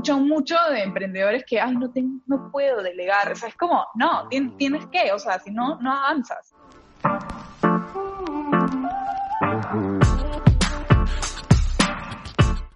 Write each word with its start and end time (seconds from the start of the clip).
escucho 0.00 0.18
mucho 0.18 0.56
de 0.70 0.82
emprendedores 0.82 1.44
que, 1.46 1.60
ay, 1.60 1.76
no, 1.76 1.90
tengo, 1.90 2.20
no 2.26 2.50
puedo 2.50 2.82
delegar. 2.82 3.30
O 3.32 3.36
sea, 3.36 3.48
es 3.48 3.56
como, 3.56 3.86
no, 3.94 4.28
tienes 4.56 4.86
que, 4.86 5.12
o 5.12 5.18
sea, 5.18 5.38
si 5.38 5.50
no, 5.50 5.78
no 5.80 5.92
avanzas. 5.92 6.54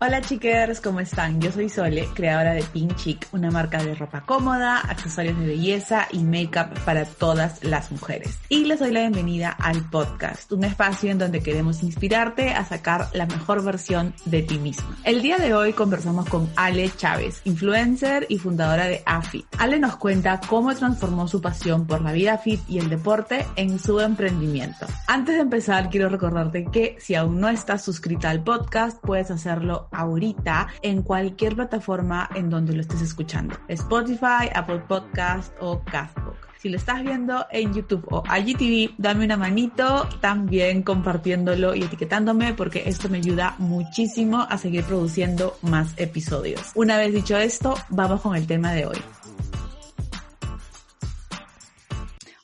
Hola 0.06 0.20
chiquers, 0.20 0.82
¿cómo 0.82 1.00
están? 1.00 1.40
Yo 1.40 1.50
soy 1.50 1.70
Sole, 1.70 2.06
creadora 2.12 2.52
de 2.52 2.62
Pink 2.62 2.94
Chic, 2.96 3.26
una 3.32 3.50
marca 3.50 3.82
de 3.82 3.94
ropa 3.94 4.20
cómoda, 4.20 4.80
accesorios 4.80 5.38
de 5.40 5.46
belleza 5.46 6.08
y 6.12 6.18
make-up 6.18 6.78
para 6.84 7.06
todas 7.06 7.64
las 7.64 7.90
mujeres. 7.90 8.38
Y 8.50 8.66
les 8.66 8.80
doy 8.80 8.92
la 8.92 9.00
bienvenida 9.00 9.48
al 9.48 9.88
podcast, 9.88 10.52
un 10.52 10.64
espacio 10.64 11.10
en 11.10 11.16
donde 11.16 11.42
queremos 11.42 11.82
inspirarte 11.82 12.50
a 12.50 12.66
sacar 12.66 13.08
la 13.14 13.24
mejor 13.24 13.64
versión 13.64 14.12
de 14.26 14.42
ti 14.42 14.58
misma. 14.58 14.94
El 15.04 15.22
día 15.22 15.38
de 15.38 15.54
hoy 15.54 15.72
conversamos 15.72 16.28
con 16.28 16.50
Ale 16.54 16.90
Chávez, 16.94 17.40
influencer 17.44 18.26
y 18.28 18.36
fundadora 18.36 18.84
de 18.84 19.02
AFIT. 19.06 19.46
Ale 19.58 19.78
nos 19.78 19.96
cuenta 19.96 20.38
cómo 20.46 20.74
transformó 20.74 21.28
su 21.28 21.40
pasión 21.40 21.86
por 21.86 22.02
la 22.02 22.12
vida 22.12 22.36
fit 22.36 22.60
y 22.68 22.78
el 22.78 22.90
deporte 22.90 23.46
en 23.56 23.78
su 23.78 23.98
emprendimiento. 24.00 24.84
Antes 25.06 25.36
de 25.36 25.40
empezar, 25.40 25.88
quiero 25.88 26.10
recordarte 26.10 26.66
que 26.66 26.98
si 27.00 27.14
aún 27.14 27.40
no 27.40 27.48
estás 27.48 27.82
suscrita 27.82 28.28
al 28.28 28.44
podcast, 28.44 28.98
puedes 29.00 29.30
hacerlo 29.30 29.88
ahorita 29.94 30.68
en 30.82 31.02
cualquier 31.02 31.54
plataforma 31.54 32.28
en 32.34 32.50
donde 32.50 32.74
lo 32.74 32.80
estés 32.80 33.02
escuchando. 33.02 33.56
Spotify, 33.68 34.50
Apple 34.54 34.80
Podcast 34.88 35.54
o 35.60 35.82
Castbox. 35.84 36.38
Si 36.58 36.70
lo 36.70 36.78
estás 36.78 37.02
viendo 37.02 37.46
en 37.50 37.74
YouTube 37.74 38.06
o 38.10 38.22
IGTV, 38.26 38.94
dame 38.96 39.26
una 39.26 39.36
manito 39.36 40.08
también 40.22 40.82
compartiéndolo 40.82 41.74
y 41.74 41.82
etiquetándome 41.82 42.54
porque 42.54 42.84
esto 42.86 43.10
me 43.10 43.18
ayuda 43.18 43.54
muchísimo 43.58 44.46
a 44.48 44.56
seguir 44.56 44.84
produciendo 44.84 45.58
más 45.60 45.92
episodios. 45.98 46.72
Una 46.74 46.96
vez 46.96 47.12
dicho 47.12 47.36
esto, 47.36 47.74
vamos 47.90 48.22
con 48.22 48.34
el 48.34 48.46
tema 48.46 48.72
de 48.72 48.86
hoy. 48.86 48.96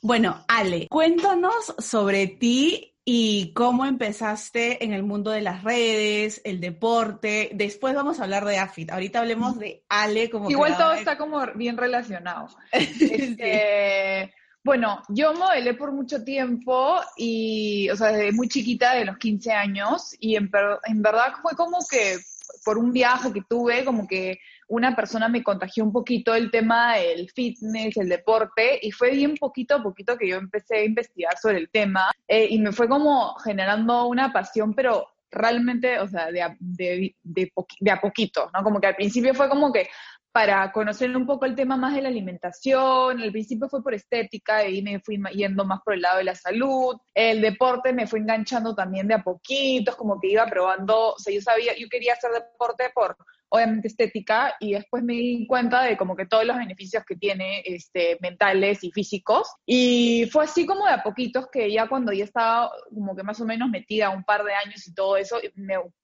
Bueno, 0.03 0.43
Ale, 0.47 0.87
cuéntanos 0.89 1.75
sobre 1.77 2.27
ti 2.27 2.90
y 3.13 3.51
cómo 3.51 3.85
empezaste 3.85 4.85
en 4.85 4.93
el 4.93 5.03
mundo 5.03 5.31
de 5.31 5.41
las 5.41 5.65
redes, 5.65 6.39
el 6.45 6.61
deporte. 6.61 7.49
Después 7.53 7.93
vamos 7.93 8.21
a 8.21 8.23
hablar 8.23 8.45
de 8.45 8.57
AFIT. 8.57 8.89
Ahorita 8.89 9.19
hablemos 9.19 9.59
de 9.59 9.83
Ale 9.89 10.29
como 10.29 10.49
Igual 10.49 10.77
todo 10.77 10.93
está 10.93 11.17
como 11.17 11.45
bien 11.55 11.75
relacionado. 11.75 12.47
Este, 12.71 14.33
bueno, 14.63 15.03
yo 15.09 15.33
modelé 15.33 15.73
por 15.73 15.91
mucho 15.91 16.23
tiempo 16.23 17.01
y, 17.17 17.89
o 17.89 17.97
sea, 17.97 18.13
desde 18.13 18.31
muy 18.31 18.47
chiquita, 18.47 18.93
de 18.93 19.03
los 19.03 19.17
15 19.17 19.51
años, 19.51 20.15
y 20.17 20.37
en, 20.37 20.49
en 20.85 21.01
verdad 21.01 21.33
fue 21.41 21.53
como 21.57 21.79
que 21.89 22.17
por 22.63 22.77
un 22.77 22.91
viaje 22.91 23.33
que 23.33 23.41
tuve, 23.47 23.83
como 23.83 24.07
que 24.07 24.39
una 24.67 24.95
persona 24.95 25.27
me 25.27 25.43
contagió 25.43 25.83
un 25.83 25.91
poquito 25.91 26.33
el 26.33 26.51
tema 26.51 26.95
del 26.95 27.29
fitness, 27.29 27.97
el 27.97 28.09
deporte, 28.09 28.79
y 28.81 28.91
fue 28.91 29.11
bien 29.11 29.35
poquito 29.35 29.75
a 29.75 29.83
poquito 29.83 30.17
que 30.17 30.27
yo 30.27 30.37
empecé 30.37 30.77
a 30.77 30.85
investigar 30.85 31.37
sobre 31.37 31.57
el 31.57 31.69
tema 31.69 32.11
eh, 32.27 32.47
y 32.49 32.59
me 32.59 32.71
fue 32.71 32.87
como 32.87 33.35
generando 33.43 34.07
una 34.07 34.31
pasión, 34.31 34.73
pero 34.73 35.07
realmente, 35.31 35.99
o 35.99 36.07
sea, 36.07 36.31
de 36.31 36.41
a, 36.41 36.55
de, 36.59 37.15
de, 37.23 37.91
a 37.91 38.01
poquito, 38.01 38.49
¿no? 38.53 38.63
Como 38.63 38.79
que 38.79 38.87
al 38.87 38.95
principio 38.95 39.33
fue 39.33 39.49
como 39.49 39.71
que 39.71 39.87
para 40.31 40.71
conocer 40.71 41.15
un 41.15 41.25
poco 41.25 41.45
el 41.45 41.55
tema 41.55 41.75
más 41.75 41.93
de 41.93 42.01
la 42.01 42.09
alimentación, 42.09 43.21
al 43.21 43.31
principio 43.31 43.67
fue 43.67 43.83
por 43.83 43.93
estética 43.93 44.65
y 44.65 44.81
me 44.81 44.99
fui 45.01 45.21
yendo 45.33 45.65
más 45.65 45.81
por 45.81 45.93
el 45.93 46.01
lado 46.01 46.19
de 46.19 46.23
la 46.23 46.35
salud, 46.35 46.95
el 47.13 47.41
deporte 47.41 47.91
me 47.91 48.07
fue 48.07 48.19
enganchando 48.19 48.73
también 48.73 49.07
de 49.07 49.15
a 49.15 49.23
poquitos, 49.23 49.95
como 49.95 50.19
que 50.19 50.29
iba 50.29 50.45
probando, 50.45 51.13
o 51.13 51.19
sea, 51.19 51.33
yo 51.33 51.41
sabía, 51.41 51.73
yo 51.77 51.87
quería 51.89 52.13
hacer 52.13 52.31
deporte 52.31 52.91
por 52.93 53.17
obviamente 53.53 53.89
estética, 53.89 54.55
y 54.59 54.73
después 54.73 55.03
me 55.03 55.13
di 55.13 55.45
cuenta 55.45 55.83
de 55.83 55.97
como 55.97 56.15
que 56.15 56.25
todos 56.25 56.45
los 56.45 56.57
beneficios 56.57 57.03
que 57.05 57.17
tiene 57.17 57.61
este, 57.65 58.17
mentales 58.21 58.83
y 58.83 58.91
físicos. 58.91 59.47
Y 59.65 60.27
fue 60.31 60.45
así 60.45 60.65
como 60.65 60.85
de 60.85 60.93
a 60.93 61.03
poquitos 61.03 61.47
que 61.51 61.71
ya 61.71 61.87
cuando 61.87 62.13
ya 62.13 62.23
estaba 62.23 62.71
como 62.89 63.15
que 63.15 63.23
más 63.23 63.39
o 63.41 63.45
menos 63.45 63.69
metida 63.69 64.09
un 64.09 64.23
par 64.23 64.43
de 64.43 64.53
años 64.53 64.87
y 64.87 64.93
todo 64.93 65.17
eso, 65.17 65.37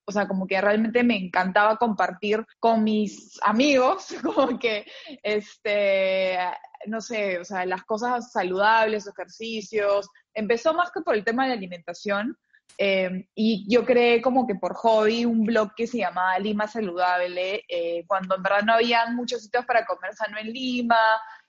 o 0.05 0.11
sea, 0.11 0.27
como 0.27 0.45
que 0.45 0.59
realmente 0.59 1.03
me 1.03 1.15
encantaba 1.15 1.77
compartir 1.77 2.45
con 2.59 2.83
mis 2.83 3.39
amigos, 3.41 4.07
como 4.23 4.59
que, 4.59 4.85
este, 5.23 6.37
no 6.85 6.99
sé, 6.99 7.39
o 7.39 7.45
sea, 7.45 7.65
las 7.65 7.83
cosas 7.83 8.31
saludables, 8.31 9.07
ejercicios. 9.07 10.09
Empezó 10.33 10.73
más 10.73 10.91
que 10.91 11.01
por 11.01 11.15
el 11.15 11.23
tema 11.23 11.43
de 11.43 11.49
la 11.49 11.55
alimentación, 11.55 12.37
Em, 12.77 13.25
y 13.33 13.65
yo 13.67 13.85
creé 13.85 14.21
como 14.21 14.45
que 14.45 14.55
por 14.55 14.75
hobby 14.75 15.25
un 15.25 15.43
blog 15.43 15.73
que 15.75 15.87
se 15.87 15.97
llamaba 15.97 16.37
Lima 16.37 16.67
Saludable, 16.67 17.63
eh, 17.67 18.03
cuando 18.05 18.35
en 18.35 18.43
verdad 18.43 18.61
no 18.63 18.73
había 18.73 19.07
muchos 19.07 19.41
sitios 19.41 19.65
para 19.65 19.85
comer 19.85 20.13
sano 20.13 20.37
en 20.37 20.53
Lima, 20.53 20.99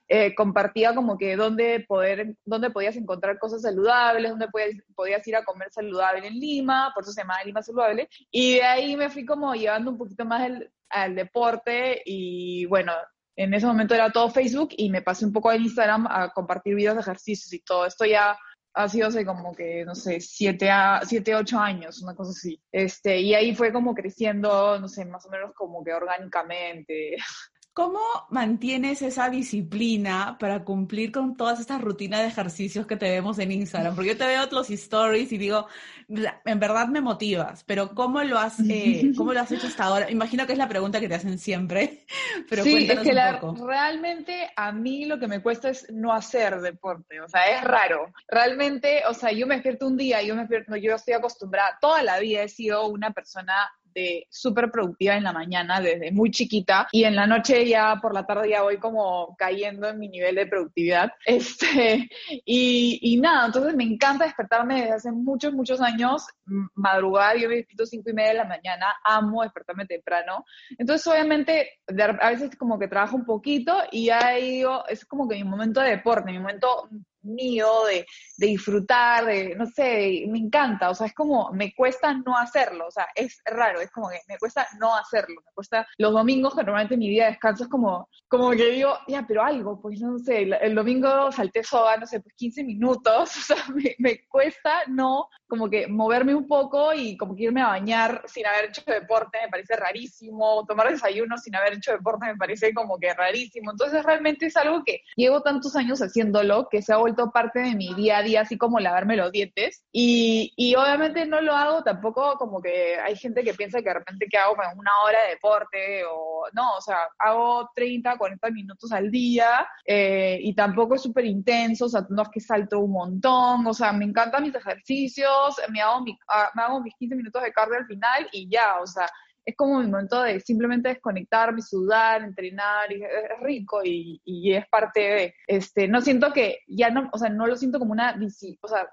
eh, 0.07 0.33
compartía 0.33 0.95
como 0.95 1.19
que 1.19 1.35
dónde, 1.35 1.85
poder, 1.87 2.35
dónde 2.43 2.71
podías 2.71 2.95
encontrar 2.95 3.37
cosas 3.37 3.61
saludables, 3.61 4.31
dónde 4.31 4.47
podías, 4.95 5.27
ir 5.27 5.35
a 5.35 5.45
comer 5.45 5.69
saludable 5.71 6.27
en 6.27 6.39
Lima, 6.39 6.91
por 6.95 7.03
eso 7.03 7.11
se 7.11 7.21
llamaba 7.21 7.43
Lima 7.43 7.61
Saludable, 7.61 8.09
y 8.31 8.55
de 8.55 8.63
ahí 8.63 8.95
me 8.95 9.11
fui 9.11 9.23
como 9.23 9.53
llevando 9.53 9.91
un 9.91 9.99
poquito 9.99 10.25
más 10.25 10.49
al 10.89 11.15
deporte 11.15 12.01
y 12.05 12.65
bueno, 12.65 12.91
en 13.35 13.53
ese 13.53 13.67
momento 13.67 13.93
era 13.93 14.11
todo 14.11 14.29
Facebook 14.29 14.69
y 14.75 14.89
me 14.89 15.01
pasé 15.01 15.25
un 15.25 15.31
poco 15.31 15.49
a 15.49 15.55
Instagram 15.55 16.07
a 16.09 16.33
compartir 16.33 16.75
videos 16.75 16.95
de 16.95 17.01
ejercicios 17.01 17.53
y 17.53 17.59
todo. 17.59 17.85
Esto 17.85 18.03
ya 18.03 18.37
ha 18.79 18.87
sido 18.87 19.07
hace 19.07 19.25
como 19.25 19.53
que, 19.53 19.83
no 19.85 19.93
sé, 19.93 20.21
siete, 20.21 20.69
a, 20.71 21.01
siete, 21.05 21.35
ocho 21.35 21.59
años, 21.59 22.01
una 22.01 22.15
cosa 22.15 22.31
así. 22.31 22.61
Este, 22.71 23.19
y 23.19 23.33
ahí 23.33 23.53
fue 23.53 23.73
como 23.73 23.93
creciendo, 23.93 24.79
no 24.79 24.87
sé, 24.87 25.03
más 25.05 25.25
o 25.25 25.29
menos 25.29 25.53
como 25.53 25.83
que 25.83 25.93
orgánicamente. 25.93 27.17
¿Cómo 27.73 27.99
mantienes 28.29 29.01
esa 29.01 29.29
disciplina 29.29 30.37
para 30.39 30.63
cumplir 30.65 31.11
con 31.11 31.37
todas 31.37 31.59
estas 31.59 31.79
rutinas 31.81 32.21
de 32.21 32.27
ejercicios 32.27 32.85
que 32.85 32.97
te 32.97 33.09
vemos 33.09 33.39
en 33.39 33.51
Instagram? 33.51 33.95
Porque 33.95 34.09
yo 34.09 34.17
te 34.17 34.25
veo 34.25 34.47
los 34.51 34.69
stories 34.69 35.31
y 35.31 35.37
digo, 35.37 35.67
en 36.09 36.59
verdad 36.59 36.87
me 36.87 36.99
motivas, 36.99 37.63
pero 37.63 37.93
¿cómo 37.93 38.21
lo 38.23 38.39
has, 38.39 38.59
eh, 38.67 39.11
¿cómo 39.15 39.33
lo 39.33 39.39
has 39.39 39.51
hecho 39.51 39.67
hasta 39.67 39.83
ahora? 39.85 40.09
Imagino 40.09 40.45
que 40.45 40.53
es 40.53 40.57
la 40.57 40.67
pregunta 40.67 40.99
que 40.99 41.07
te 41.07 41.15
hacen 41.15 41.37
siempre, 41.37 42.05
pero 42.49 42.63
sí, 42.63 42.89
es 42.89 42.99
que 42.99 43.13
realmente 43.13 44.49
a 44.55 44.71
mí 44.71 45.05
lo 45.05 45.19
que 45.19 45.27
me 45.27 45.41
cuesta 45.41 45.69
es 45.69 45.89
no 45.91 46.11
hacer 46.11 46.59
deporte, 46.61 47.21
o 47.21 47.29
sea, 47.29 47.45
es 47.55 47.63
raro. 47.63 48.11
Realmente, 48.27 49.03
o 49.07 49.13
sea, 49.13 49.31
yo 49.31 49.45
me 49.45 49.55
despierto 49.55 49.87
un 49.87 49.95
día, 49.95 50.21
yo 50.23 50.35
me 50.35 50.41
despierto, 50.41 50.75
yo 50.75 50.95
estoy 50.95 51.13
acostumbrada, 51.13 51.77
toda 51.79 52.03
la 52.03 52.19
vida 52.19 52.43
he 52.43 52.49
sido 52.49 52.87
una 52.87 53.11
persona 53.11 53.53
de 53.99 54.27
súper 54.29 54.71
productiva 54.71 55.15
en 55.15 55.23
la 55.23 55.33
mañana 55.33 55.81
desde 55.81 56.11
muy 56.11 56.31
chiquita 56.31 56.87
y 56.91 57.03
en 57.03 57.15
la 57.15 57.27
noche 57.27 57.67
ya 57.67 57.97
por 58.01 58.13
la 58.13 58.25
tarde 58.25 58.49
ya 58.49 58.61
voy 58.61 58.77
como 58.77 59.35
cayendo 59.37 59.87
en 59.87 59.99
mi 59.99 60.07
nivel 60.07 60.35
de 60.35 60.47
productividad. 60.47 61.11
Este, 61.39 62.09
y, 62.45 62.99
y 63.01 63.17
nada, 63.19 63.47
entonces 63.47 63.75
me 63.75 63.83
encanta 63.83 64.25
despertarme 64.25 64.81
desde 64.81 64.93
hace 64.93 65.11
muchos, 65.11 65.53
muchos 65.53 65.79
años, 65.79 66.25
madrugar, 66.73 67.37
yo 67.37 67.47
me 67.47 67.57
despierto 67.57 67.85
cinco 67.85 68.09
y 68.09 68.13
media 68.13 68.29
de 68.29 68.37
la 68.37 68.45
mañana, 68.45 68.87
amo 69.03 69.43
despertarme 69.43 69.85
temprano. 69.85 70.43
Entonces 70.77 71.05
obviamente 71.07 71.79
a 72.19 72.29
veces 72.29 72.55
como 72.57 72.77
que 72.77 72.87
trabajo 72.87 73.15
un 73.15 73.25
poquito 73.25 73.75
y 73.91 74.05
ya 74.05 74.31
digo, 74.31 74.83
es 74.87 75.05
como 75.05 75.27
que 75.27 75.35
mi 75.35 75.43
momento 75.43 75.81
de 75.81 75.91
deporte, 75.91 76.31
mi 76.31 76.39
momento 76.39 76.89
mío, 77.29 77.67
de, 77.87 78.05
de, 78.37 78.47
disfrutar, 78.47 79.25
de, 79.25 79.55
no 79.55 79.65
sé, 79.65 80.25
me 80.27 80.39
encanta, 80.39 80.89
o 80.89 80.95
sea, 80.95 81.07
es 81.07 81.13
como, 81.13 81.51
me 81.53 81.73
cuesta 81.73 82.13
no 82.13 82.37
hacerlo, 82.37 82.87
o 82.87 82.91
sea, 82.91 83.07
es 83.15 83.41
raro, 83.45 83.79
es 83.79 83.91
como 83.91 84.09
que 84.09 84.19
me 84.27 84.37
cuesta 84.37 84.67
no 84.79 84.95
hacerlo, 84.95 85.41
me 85.45 85.51
cuesta, 85.53 85.87
los 85.97 86.13
domingos 86.13 86.55
que 86.55 86.63
normalmente 86.63 86.97
mi 86.97 87.09
día 87.09 87.25
de 87.25 87.31
descanso 87.31 87.63
es 87.63 87.69
como, 87.69 88.09
como 88.27 88.51
que 88.51 88.71
digo, 88.71 88.97
ya, 89.07 89.25
pero 89.27 89.43
algo, 89.43 89.79
pues 89.81 89.99
no 90.01 90.17
sé, 90.19 90.49
el, 90.61 90.75
domingo 90.75 91.31
salté 91.31 91.63
soga, 91.63 91.97
no 91.97 92.05
sé, 92.05 92.19
pues 92.19 92.35
15 92.35 92.63
minutos, 92.63 93.29
o 93.37 93.41
sea, 93.41 93.57
me, 93.73 93.95
me, 93.99 94.27
cuesta 94.27 94.83
no, 94.87 95.27
como 95.47 95.69
que 95.69 95.87
moverme 95.87 96.35
un 96.35 96.47
poco 96.47 96.93
y 96.93 97.17
como 97.17 97.35
que 97.35 97.43
irme 97.43 97.61
a 97.61 97.67
bañar 97.67 98.23
sin 98.27 98.45
haber 98.45 98.65
hecho 98.69 98.83
deporte, 98.85 99.39
me 99.43 99.49
parece 99.49 99.75
rarísimo, 99.75 100.65
tomar 100.65 100.89
desayuno 100.89 101.37
sin 101.37 101.55
haber 101.55 101.73
hecho 101.73 101.91
deporte 101.91 102.27
me 102.27 102.37
parece 102.37 102.73
como 102.73 102.97
que 102.97 103.13
rarísimo, 103.13 103.71
entonces 103.71 104.03
realmente 104.03 104.47
es 104.47 104.57
algo 104.57 104.83
que 104.83 105.01
llevo 105.15 105.41
tantos 105.41 105.75
años 105.75 105.99
haciéndolo 105.99 106.67
que 106.69 106.81
se 106.81 106.93
ha 106.93 106.97
vuelto 106.97 107.18
parte 107.31 107.59
de 107.59 107.75
mi 107.75 107.93
día 107.93 108.17
a 108.17 108.23
día, 108.23 108.41
así 108.41 108.57
como 108.57 108.79
lavarme 108.79 109.15
los 109.15 109.31
dientes. 109.31 109.83
Y, 109.91 110.53
y 110.55 110.75
obviamente 110.75 111.25
no 111.25 111.41
lo 111.41 111.53
hago 111.53 111.83
tampoco 111.83 112.37
como 112.37 112.61
que 112.61 112.99
hay 112.99 113.15
gente 113.15 113.43
que 113.43 113.53
piensa 113.53 113.79
que 113.79 113.89
de 113.89 113.95
repente 113.95 114.27
que 114.29 114.37
hago 114.37 114.53
una 114.53 114.91
hora 115.05 115.23
de 115.23 115.29
deporte 115.31 116.03
o 116.05 116.29
no, 116.53 116.77
o 116.77 116.81
sea, 116.81 117.07
hago 117.17 117.69
30, 117.75 118.17
40 118.17 118.51
minutos 118.51 118.91
al 118.91 119.11
día 119.11 119.67
eh, 119.85 120.39
y 120.41 120.53
tampoco 120.53 120.95
es 120.95 121.01
súper 121.01 121.25
intenso, 121.25 121.85
o 121.85 121.89
sea, 121.89 122.05
no 122.09 122.23
es 122.23 122.29
que 122.29 122.39
salto 122.39 122.79
un 122.79 122.91
montón, 122.91 123.65
o 123.67 123.73
sea, 123.73 123.91
me 123.91 124.05
encantan 124.05 124.43
mis 124.43 124.55
ejercicios, 124.55 125.59
me 125.69 125.81
hago, 125.81 126.05
ah, 126.27 126.49
me 126.55 126.63
hago 126.63 126.81
mis 126.81 126.95
15 126.95 127.15
minutos 127.15 127.43
de 127.43 127.51
cardio 127.51 127.77
al 127.77 127.85
final 127.85 128.27
y 128.31 128.49
ya, 128.49 128.79
o 128.81 128.87
sea, 128.87 129.09
es 129.45 129.55
como 129.55 129.79
mi 129.79 129.87
momento 129.87 130.21
de 130.21 130.39
simplemente 130.39 130.89
desconectarme, 130.89 131.61
sudar, 131.61 132.21
entrenar, 132.23 132.91
y 132.91 133.03
es 133.03 133.39
rico 133.41 133.81
y, 133.83 134.21
y, 134.23 134.53
es 134.53 134.67
parte 134.69 134.99
de, 134.99 135.35
este, 135.47 135.87
no 135.87 136.01
siento 136.01 136.31
que, 136.33 136.59
ya 136.67 136.89
no, 136.89 137.09
o 137.11 137.17
sea, 137.17 137.29
no 137.29 137.47
lo 137.47 137.55
siento 137.55 137.79
como 137.79 137.93
una, 137.93 138.15
o 138.61 138.67
sea, 138.67 138.87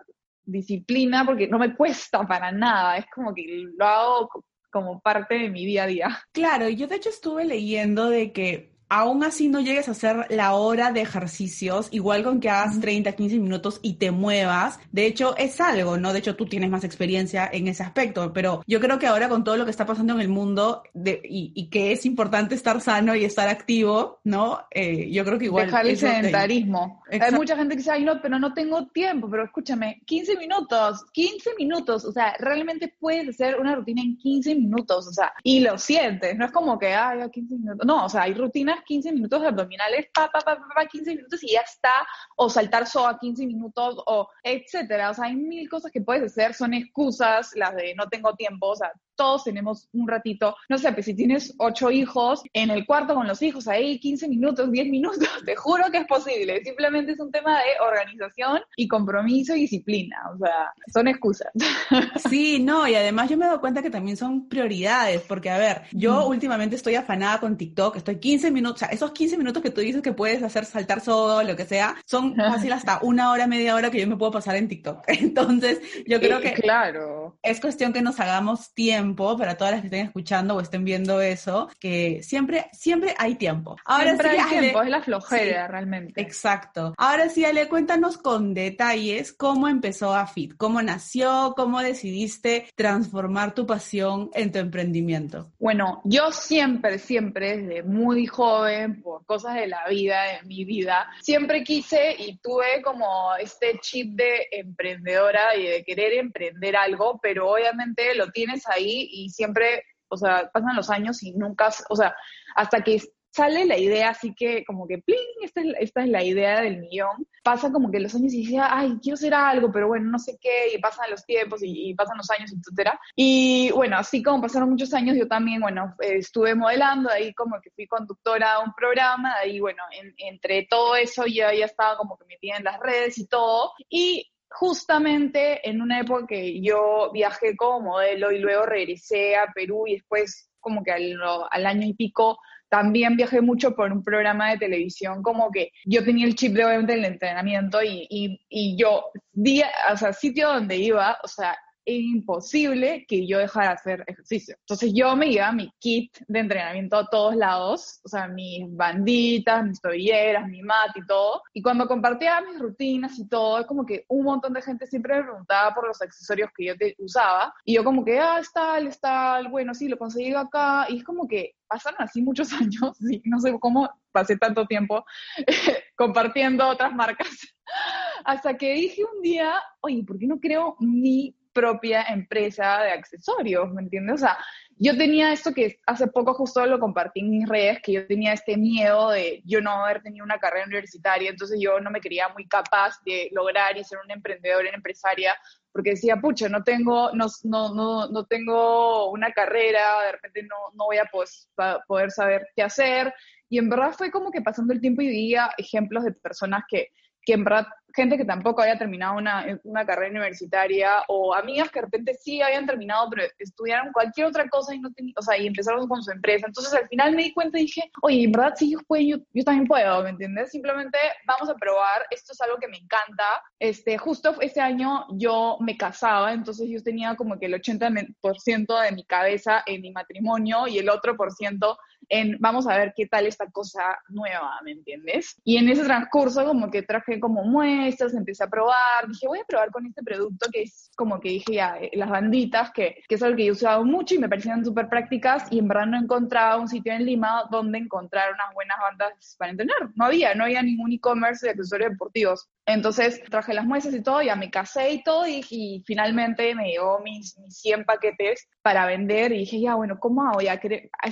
disciplina 0.44 1.25
porque 1.25 1.48
no 1.48 1.58
me 1.58 1.76
cuesta 1.76 2.26
para 2.26 2.52
nada, 2.52 2.96
es 2.96 3.06
como 3.14 3.34
que 3.34 3.64
lo 3.76 3.84
hago 3.84 4.31
como 4.70 5.00
parte 5.00 5.34
de 5.34 5.50
mi 5.50 5.66
día 5.66 5.84
a 5.84 5.87
día. 5.87 6.19
Claro, 6.32 6.69
yo 6.69 6.87
de 6.87 6.96
hecho 6.96 7.08
estuve 7.08 7.44
leyendo 7.44 8.08
de 8.08 8.32
que 8.32 8.75
aún 8.88 9.25
así 9.25 9.49
no 9.49 9.61
llegues 9.61 9.88
a 9.88 9.93
hacer 9.93 10.27
la 10.31 10.55
hora 10.55 10.93
de 10.93 11.00
ejercicios, 11.00 11.88
igual 11.91 12.23
con 12.23 12.41
que 12.41 12.50
hagas 12.50 12.81
30, 12.81 13.12
15 13.12 13.38
minutos 13.38 13.81
y 13.83 13.94
te 13.94 14.11
muevas, 14.11 14.79
de 14.93 15.06
hecho 15.06 15.37
es 15.37 15.61
algo, 15.61 15.97
¿no? 15.97 16.12
De 16.12 16.21
hecho 16.21 16.37
tú 16.37 16.47
tienes 16.47 16.71
más 16.71 16.85
experiencia 16.85 17.49
en 17.53 17.69
ese 17.69 17.83
aspecto, 17.83 18.33
pero 18.33 18.62
yo 18.67 18.81
creo 18.81 18.99
que 18.99 19.06
ahora 19.06 19.29
con 19.29 19.44
todo 19.44 19.56
lo 19.56 19.65
que 19.65 19.71
está 19.71 19.87
pasando 19.87 20.15
en 20.15 20.21
el 20.21 20.29
mundo 20.29 20.83
de, 20.94 21.21
y, 21.25 21.67
que 21.69 21.93
es 21.93 22.06
importante 22.06 22.55
estar 22.55 22.81
sano 22.81 23.17
y 23.17 23.25
estar 23.25 23.49
activo, 23.49 24.21
¿no? 24.25 24.61
Eh, 24.71 25.11
yo 25.11 25.25
creo 25.25 25.38
que 25.38 25.47
igual... 25.47 25.67
Dejar 25.67 25.87
el 25.87 25.97
sedentarismo. 25.97 27.03
Hay 27.11 27.33
mucha 27.33 27.56
gente 27.56 27.75
que 27.75 27.79
dice, 27.79 27.91
ay 27.91 28.05
no, 28.05 28.21
pero 28.23 28.38
no 28.38 28.55
tengo 28.55 28.87
tiempo, 28.87 29.29
pero 29.29 29.44
escúchame, 29.44 30.00
15 30.06 30.37
minutos, 30.37 31.05
15 31.12 31.50
minutos, 31.59 32.05
o 32.05 32.12
sea, 32.12 32.35
realmente 32.38 32.94
puedes 33.00 33.29
hacer 33.29 33.59
una 33.59 33.75
rutina 33.75 34.03
en 34.03 34.17
15 34.17 34.55
minutos, 34.55 35.09
o 35.09 35.12
sea, 35.12 35.33
y 35.43 35.61
lo 35.61 35.77
sientes, 35.77 36.37
no 36.37 36.44
es 36.44 36.53
como 36.53 36.79
que, 36.79 36.94
ay, 36.94 37.19
15 37.31 37.55
minutos, 37.56 37.87
no, 37.87 38.05
o 38.05 38.09
sea, 38.09 38.23
hay 38.23 38.35
rutinas 38.35 38.75
15 38.84 39.12
minutos 39.12 39.40
de 39.43 39.49
abdominales, 39.49 40.06
pa, 40.12 40.31
pa, 40.31 40.40
pa, 40.40 40.56
pa, 40.75 40.87
15 40.87 41.17
minutos 41.17 41.43
y 41.43 41.52
ya 41.52 41.61
está, 41.61 42.06
o 42.37 42.49
saltar 42.49 42.87
soa 42.87 43.19
15 43.19 43.46
minutos, 43.46 44.02
o 44.06 44.28
etcétera. 44.43 45.11
O 45.11 45.14
sea, 45.14 45.26
hay 45.26 45.37
mil 45.37 45.69
cosas 45.69 45.90
que 45.93 46.00
puedes 46.00 46.25
hacer, 46.25 46.55
son 46.55 46.75
excusas, 46.75 47.50
las 47.55 47.75
de 47.75 47.94
no 47.94 48.08
tengo 48.08 48.34
tiempo, 48.34 48.69
o 48.69 48.76
sea, 48.76 48.93
todos 49.16 49.44
tenemos 49.44 49.88
un 49.92 50.06
ratito, 50.06 50.54
no 50.68 50.78
sé, 50.78 50.92
pues 50.92 51.06
si 51.06 51.14
tienes 51.14 51.54
ocho 51.58 51.90
hijos, 51.90 52.42
en 52.52 52.70
el 52.70 52.86
cuarto 52.86 53.14
con 53.14 53.26
los 53.26 53.42
hijos, 53.42 53.66
ahí 53.66 53.98
15 53.98 54.28
minutos, 54.28 54.70
10 54.70 54.88
minutos, 54.88 55.28
te 55.44 55.56
juro 55.56 55.84
que 55.90 55.98
es 55.98 56.06
posible. 56.06 56.62
Simplemente 56.62 57.12
es 57.12 57.20
un 57.20 57.32
tema 57.32 57.58
de 57.58 57.84
organización 57.84 58.60
y 58.76 58.86
compromiso 58.86 59.56
y 59.56 59.60
disciplina, 59.60 60.16
o 60.34 60.38
sea, 60.38 60.72
son 60.92 61.08
excusas. 61.08 61.48
Sí, 62.28 62.58
no, 62.60 62.86
y 62.88 62.94
además 62.94 63.30
yo 63.30 63.36
me 63.36 63.44
he 63.44 63.48
dado 63.48 63.60
cuenta 63.60 63.82
que 63.82 63.90
también 63.90 64.16
son 64.16 64.48
prioridades, 64.48 65.22
porque 65.22 65.50
a 65.50 65.58
ver, 65.58 65.82
yo 65.92 66.26
últimamente 66.26 66.76
estoy 66.76 66.94
afanada 66.94 67.40
con 67.40 67.56
TikTok, 67.56 67.96
estoy 67.96 68.18
15 68.18 68.50
minutos, 68.50 68.76
o 68.76 68.78
sea, 68.80 68.88
esos 68.88 69.12
15 69.12 69.38
minutos 69.38 69.62
que 69.62 69.70
tú 69.70 69.80
dices 69.80 70.02
que 70.02 70.12
puedes 70.12 70.42
hacer 70.42 70.64
saltar 70.64 71.00
solo, 71.00 71.42
lo 71.42 71.56
que 71.56 71.64
sea, 71.64 71.96
son 72.04 72.34
fácil 72.36 72.72
hasta 72.72 73.00
una 73.02 73.30
hora, 73.30 73.46
media 73.46 73.74
hora 73.74 73.90
que 73.90 74.00
yo 74.00 74.06
me 74.06 74.16
puedo 74.16 74.32
pasar 74.32 74.56
en 74.56 74.68
TikTok. 74.68 75.04
Entonces, 75.06 75.80
yo 76.06 76.20
creo 76.20 76.40
que 76.40 76.52
claro. 76.52 77.38
es 77.42 77.60
cuestión 77.60 77.92
que 77.92 78.02
nos 78.02 78.18
hagamos 78.20 78.74
tiempo 78.74 79.06
para 79.14 79.56
todas 79.56 79.73
las 79.73 79.81
que 79.82 79.87
estén 79.87 80.06
escuchando 80.06 80.56
o 80.56 80.61
estén 80.61 80.85
viendo 80.85 81.20
eso, 81.20 81.69
que 81.79 82.23
siempre, 82.23 82.67
siempre 82.73 83.14
hay 83.19 83.37
tiempo. 83.37 83.76
Ahora 83.85 84.05
siempre 84.05 84.31
sí, 84.31 84.37
hay 84.38 84.61
tiempo, 84.61 84.82
es 84.82 84.91
la 84.91 85.03
flojera 85.03 85.69
realmente. 85.69 86.20
Exacto. 86.20 86.94
Ahora 86.97 87.29
sí, 87.29 87.44
Ale, 87.44 87.69
cuéntanos 87.69 88.19
con 88.19 88.55
detalles 88.55 89.32
cómo 89.32 89.69
empezó 89.69 90.14
AFIT, 90.14 90.56
cómo 90.56 90.82
nació, 90.82 91.55
cómo 91.56 91.81
decidiste 91.81 92.69
transformar 92.75 93.55
tu 93.55 93.67
pasión 93.67 94.31
en 94.35 94.50
tu 94.50 94.58
emprendimiento. 94.58 95.52
Bueno, 95.59 96.00
yo 96.05 96.32
siempre, 96.32 96.99
siempre, 96.99 97.59
desde 97.59 97.82
muy 97.82 98.26
joven, 98.26 99.02
por 99.02 99.25
cosas 99.26 99.55
de 99.55 99.67
la 99.67 99.87
vida, 99.88 100.23
de 100.25 100.43
mi 100.47 100.64
vida, 100.64 101.09
siempre 101.20 101.62
quise 101.62 102.14
y 102.19 102.37
tuve 102.38 102.82
como 102.82 103.35
este 103.37 103.79
chip 103.81 104.14
de 104.14 104.49
emprendedora 104.52 105.56
y 105.56 105.67
de 105.67 105.85
querer 105.85 106.14
emprender 106.14 106.76
algo, 106.76 107.19
pero 107.23 107.50
obviamente 107.50 108.14
lo 108.14 108.31
tienes 108.31 108.67
ahí 108.69 108.95
y 108.98 109.31
siempre, 109.31 109.82
o 110.08 110.16
sea, 110.16 110.50
pasan 110.52 110.76
los 110.76 110.90
años 110.90 111.22
y 111.22 111.32
nunca, 111.32 111.70
o 111.88 111.96
sea, 111.96 112.14
hasta 112.54 112.82
que 112.82 113.00
sale 113.37 113.66
la 113.66 113.76
idea, 113.76 114.10
así 114.10 114.34
que 114.34 114.64
como 114.64 114.88
que, 114.88 114.98
¡pling! 114.98 115.19
Esta 115.43 115.60
es, 115.60 115.66
esta 115.78 116.02
es 116.02 116.08
la 116.08 116.25
idea 116.25 116.62
del 116.62 116.78
millón. 116.78 117.28
Pasa 117.44 117.70
como 117.70 117.90
que 117.90 118.00
los 118.00 118.14
años 118.14 118.32
y 118.32 118.43
decía, 118.43 118.69
ay, 118.70 118.98
quiero 119.02 119.14
hacer 119.14 119.34
algo, 119.34 119.70
pero 119.70 119.88
bueno, 119.88 120.10
no 120.10 120.19
sé 120.19 120.38
qué, 120.40 120.75
y 120.75 120.78
pasan 120.78 121.10
los 121.10 121.25
tiempos 121.26 121.60
y, 121.62 121.94
pasan 121.94 122.16
los 122.16 122.31
años, 122.31 122.50
etcétera. 122.50 122.98
Y 123.14 123.70
bueno, 123.72 123.98
así 123.98 124.22
como 124.22 124.40
pasaron 124.40 124.70
muchos 124.70 124.94
años, 124.94 125.19
yo 125.19 125.28
también, 125.28 125.60
bueno, 125.60 125.94
estuve 126.00 126.54
modelando, 126.54 127.10
ahí 127.10 127.34
como 127.34 127.60
que 127.60 127.70
fui 127.72 127.87
conductora 127.87 128.54
de 128.58 128.64
un 128.64 128.72
programa, 128.72 129.34
ahí, 129.34 129.60
bueno, 129.60 129.82
entre 130.16 130.66
todo 130.70 130.96
eso 130.96 131.26
yo 131.26 131.52
ya 131.52 131.66
estaba 131.66 131.99
como 131.99 132.16
que 132.16 132.25
metida 132.25 132.56
en 132.56 132.64
las 132.64 132.81
redes 132.81 133.19
y 133.19 133.26
todo. 133.26 133.72
Y 133.90 134.31
justamente 134.50 135.69
en 135.69 135.81
una 135.81 136.00
época 136.00 136.26
que 136.28 136.60
yo 136.60 137.10
viajé 137.12 137.56
como 137.56 137.93
modelo 137.93 138.32
y 138.32 138.38
luego 138.38 138.66
regresé 138.66 139.37
a 139.37 139.52
Perú 139.54 139.87
y 139.87 139.94
después 139.94 140.50
como 140.60 140.82
que 140.82 140.93
al, 140.93 141.66
año 141.66 141.87
y 141.87 141.94
pico 141.94 142.38
también 142.69 143.16
viajé 143.16 143.40
mucho 143.40 143.76
por 143.76 143.93
un 143.93 144.02
programa 144.02 144.50
de 144.50 144.58
televisión, 144.58 145.22
como 145.22 145.50
que 145.52 145.70
yo 145.84 146.04
tenía 146.04 146.26
el 146.26 146.34
chip 146.34 146.54
de 146.54 146.64
obviamente 146.64 146.94
el 146.94 147.04
entrenamiento 147.04 147.82
y, 147.82 148.06
y, 148.10 148.40
y 148.48 148.76
yo, 148.76 149.04
día, 149.32 149.70
o 149.93 149.96
sea, 149.96 150.12
sitio 150.12 150.49
donde 150.49 150.76
iba, 150.76 151.16
o 151.22 151.28
sea, 151.28 151.56
imposible 151.94 153.06
que 153.06 153.27
yo 153.27 153.38
dejara 153.38 153.69
de 153.69 153.75
hacer 153.75 154.05
ejercicio. 154.06 154.56
Entonces 154.61 154.93
yo 154.94 155.15
me 155.17 155.31
llevaba 155.31 155.53
mi 155.53 155.71
kit 155.79 156.17
de 156.27 156.41
entrenamiento 156.41 156.97
a 156.97 157.06
todos 157.09 157.37
lados, 157.37 158.00
o 158.05 158.09
sea, 158.09 158.27
mis 158.29 158.65
banditas, 158.75 159.65
mis 159.65 159.81
tobilleras, 159.81 160.49
mi 160.49 160.62
mat 160.62 160.97
y 160.97 161.06
todo. 161.06 161.43
Y 161.53 161.62
cuando 161.62 161.87
compartía 161.87 162.41
mis 162.41 162.59
rutinas 162.59 163.19
y 163.19 163.29
todo, 163.29 163.61
es 163.61 163.67
como 163.67 163.87
que 163.87 164.05
un 164.09 164.25
montón 164.25 164.53
de 164.53 164.62
gente 164.62 164.87
siempre 164.87 165.17
me 165.17 165.25
preguntaba 165.25 165.75
por 165.75 165.87
los 165.87 166.03
accesorios 166.03 166.50
que 166.56 166.67
yo 166.67 166.75
usaba. 166.99 167.55
Y 167.65 167.75
yo 167.75 167.85
como 167.85 168.05
que, 168.05 168.19
ah, 168.19 168.38
está 168.41 168.56
tal, 168.56 168.87
es 168.87 169.00
tal, 169.00 169.49
bueno, 169.49 169.75
sí, 169.75 169.88
lo 169.88 169.99
conseguí 169.99 170.35
acá. 170.35 170.87
Y 170.88 170.99
es 170.99 171.05
como 171.05 171.29
que 171.29 171.55
pasaron 171.69 172.00
así 172.00 172.23
muchos 172.23 172.53
años, 172.53 172.97
y 173.00 173.23
no 173.25 173.38
sé 173.38 173.56
cómo 173.61 173.88
pasé 174.12 174.37
tanto 174.37 174.67
tiempo 174.67 175.05
compartiendo 175.97 176.67
otras 176.67 176.93
marcas. 176.93 177.29
Hasta 178.25 178.56
que 178.56 178.73
dije 178.75 179.03
un 179.05 179.23
día, 179.23 179.55
oye, 179.81 180.03
¿por 180.05 180.19
qué 180.19 180.27
no 180.27 180.41
creo 180.41 180.77
mi 180.81 181.36
propia 181.56 182.03
empresa 182.03 182.82
de 182.82 182.91
accesorios, 182.91 183.73
¿me 183.73 183.81
entiendes? 183.81 184.17
O 184.17 184.19
sea, 184.19 184.37
yo 184.79 184.94
tenía 184.94 185.32
esto 185.32 185.55
que 185.55 185.81
hace 185.87 186.06
poco 186.06 186.35
justo 186.35 186.67
lo 186.67 186.79
compartí 186.79 187.20
en 187.20 187.31
mis 187.31 187.49
redes, 187.49 187.79
que 187.82 187.93
yo 187.93 188.06
tenía 188.06 188.35
este 188.35 188.58
miedo 188.58 189.08
de 189.08 189.41
yo 189.47 189.62
no 189.62 189.70
haber 189.70 190.03
tenido 190.03 190.23
una 190.23 190.38
carrera 190.38 190.67
universitaria, 190.67 191.31
entonces 191.31 191.58
yo 191.58 191.81
no 191.81 191.91
me 191.91 192.03
creía 192.03 192.29
muy 192.29 192.47
capaz 192.47 192.97
de 193.06 193.31
lograr 193.32 193.75
y 193.79 193.85
ser 193.85 193.99
una 194.05 194.12
emprendedora, 194.12 194.69
una 194.69 194.76
empresaria, 194.76 195.35
porque 195.73 195.91
decía, 195.91 196.17
pucha, 196.17 196.50
no 196.50 196.62
tengo, 196.62 197.11
no, 197.14 197.26
no, 197.44 197.75
no, 197.75 198.09
no 198.09 198.26
tengo 198.26 199.11
una 199.11 199.32
carrera, 199.32 200.02
de 200.05 200.12
repente 200.12 200.43
no, 200.43 200.56
no 200.75 200.85
voy 200.85 200.99
a 200.99 201.06
pues, 201.11 201.49
poder 201.88 202.11
saber 202.11 202.47
qué 202.55 202.62
hacer. 202.62 203.14
Y 203.49 203.56
en 203.56 203.70
verdad 203.70 203.93
fue 203.93 204.11
como 204.11 204.31
que 204.31 204.43
pasando 204.43 204.75
el 204.75 204.81
tiempo 204.82 205.00
y 205.00 205.09
veía 205.09 205.50
ejemplos 205.56 206.05
de 206.05 206.12
personas 206.12 206.64
que 206.69 206.91
que 207.26 207.34
en 207.34 207.44
verdad 207.44 207.67
gente 207.96 208.19
que 208.19 208.25
tampoco 208.25 208.61
había 208.61 208.78
terminado 208.78 209.17
una, 209.17 209.58
una, 209.64 209.87
carrera 209.87 210.11
universitaria 210.11 211.02
o 211.08 211.34
amigas 211.34 211.70
que 211.70 211.81
de 211.81 211.87
repente 211.87 212.14
sí 212.14 212.43
habían 212.43 212.67
terminado, 212.67 213.08
pero 213.08 213.26
estudiaron 213.38 213.93
cualquier 213.93 214.26
otra 214.26 214.46
cosa 214.49 214.75
y 214.75 214.81
no 214.81 214.93
tenían, 214.93 215.14
o 215.17 215.23
sea, 215.23 215.38
y 215.38 215.46
empezaron 215.46 215.88
con 215.88 216.02
su 216.02 216.11
empresa. 216.11 216.46
Entonces 216.46 216.75
al 216.75 216.87
final 216.88 217.17
me 217.17 217.25
di 217.25 217.32
cuenta 217.32 217.58
y 217.58 217.62
dije, 217.62 217.90
oye, 218.02 218.25
en 218.25 218.32
verdad 218.32 218.52
si 218.55 218.67
ellos 218.67 218.82
pueden, 218.87 219.08
yo, 219.08 219.17
yo, 219.32 219.44
también 219.44 219.67
puedo, 219.67 220.02
¿me 220.02 220.11
entiendes? 220.11 220.50
Simplemente 220.50 220.99
vamos 221.26 221.49
a 221.49 221.54
probar, 221.54 222.06
esto 222.11 222.35
es 222.35 222.40
algo 222.42 222.59
que 222.59 222.68
me 222.68 222.76
encanta. 222.76 223.25
Este, 223.59 223.97
justo 223.97 224.37
este 224.40 224.61
año 224.61 225.06
yo 225.12 225.56
me 225.61 225.76
casaba, 225.76 226.35
entonces 226.35 226.68
yo 226.68 226.83
tenía 226.83 227.16
como 227.16 227.38
que 227.38 227.47
el 227.47 227.54
80% 227.54 228.83
de 228.83 228.92
mi 228.92 229.04
cabeza 229.06 229.62
en 229.64 229.80
mi 229.80 229.90
matrimonio 229.90 230.68
y 230.68 230.78
el 230.78 230.90
otro 230.90 231.16
por 231.16 231.33
ciento 231.33 231.78
en 232.08 232.36
vamos 232.40 232.66
a 232.66 232.76
ver 232.76 232.92
qué 232.96 233.06
tal 233.06 233.26
esta 233.26 233.46
cosa 233.50 233.98
nueva, 234.08 234.58
¿me 234.64 234.72
entiendes? 234.72 235.40
Y 235.44 235.56
en 235.56 235.68
ese 235.68 235.84
transcurso 235.84 236.44
como 236.44 236.70
que 236.70 236.82
traje 236.82 237.20
como 237.20 237.44
muestras, 237.44 238.14
empecé 238.14 238.44
a 238.44 238.48
probar, 238.48 239.08
dije 239.08 239.26
voy 239.26 239.40
a 239.40 239.44
probar 239.44 239.70
con 239.70 239.86
este 239.86 240.02
producto 240.02 240.48
que 240.52 240.62
es 240.62 240.90
como 240.96 241.20
que 241.20 241.30
dije 241.30 241.54
ya, 241.54 241.78
eh, 241.78 241.90
las 241.94 242.10
banditas, 242.10 242.70
que, 242.72 243.02
que 243.08 243.14
es 243.14 243.22
algo 243.22 243.36
que 243.36 243.44
yo 243.46 243.52
he 243.52 243.56
usado 243.56 243.84
mucho 243.84 244.14
y 244.14 244.18
me 244.18 244.28
parecían 244.28 244.64
súper 244.64 244.88
prácticas 244.88 245.46
y 245.50 245.58
en 245.58 245.68
verdad 245.68 245.86
no 245.86 245.98
encontraba 245.98 246.56
un 246.56 246.68
sitio 246.68 246.92
en 246.92 247.04
Lima 247.04 247.44
donde 247.50 247.78
encontrar 247.78 248.32
unas 248.32 248.54
buenas 248.54 248.78
bandas 248.80 249.36
para 249.38 249.50
entrenar. 249.50 249.90
No 249.94 250.04
había, 250.04 250.34
no 250.34 250.44
había 250.44 250.62
ningún 250.62 250.92
e-commerce 250.92 251.46
de 251.46 251.52
accesorios 251.52 251.90
deportivos. 251.90 252.48
Entonces 252.66 253.22
traje 253.30 253.54
las 253.54 253.64
muestras 253.64 253.94
y 253.94 254.02
todo, 254.02 254.22
ya 254.22 254.34
me 254.34 254.50
casé 254.50 254.90
y 254.90 255.02
todo, 255.02 255.25
y, 255.26 255.82
finalmente 255.86 256.54
me 256.54 256.70
llegó 256.70 256.98
mis, 256.98 257.38
mis, 257.38 257.58
100 257.58 257.84
paquetes 257.84 258.48
para 258.62 258.86
vender. 258.86 259.32
Y 259.32 259.38
dije, 259.38 259.60
ya, 259.60 259.76
bueno, 259.76 259.98
¿cómo 260.00 260.26
hago? 260.26 260.40
Ya 260.40 260.60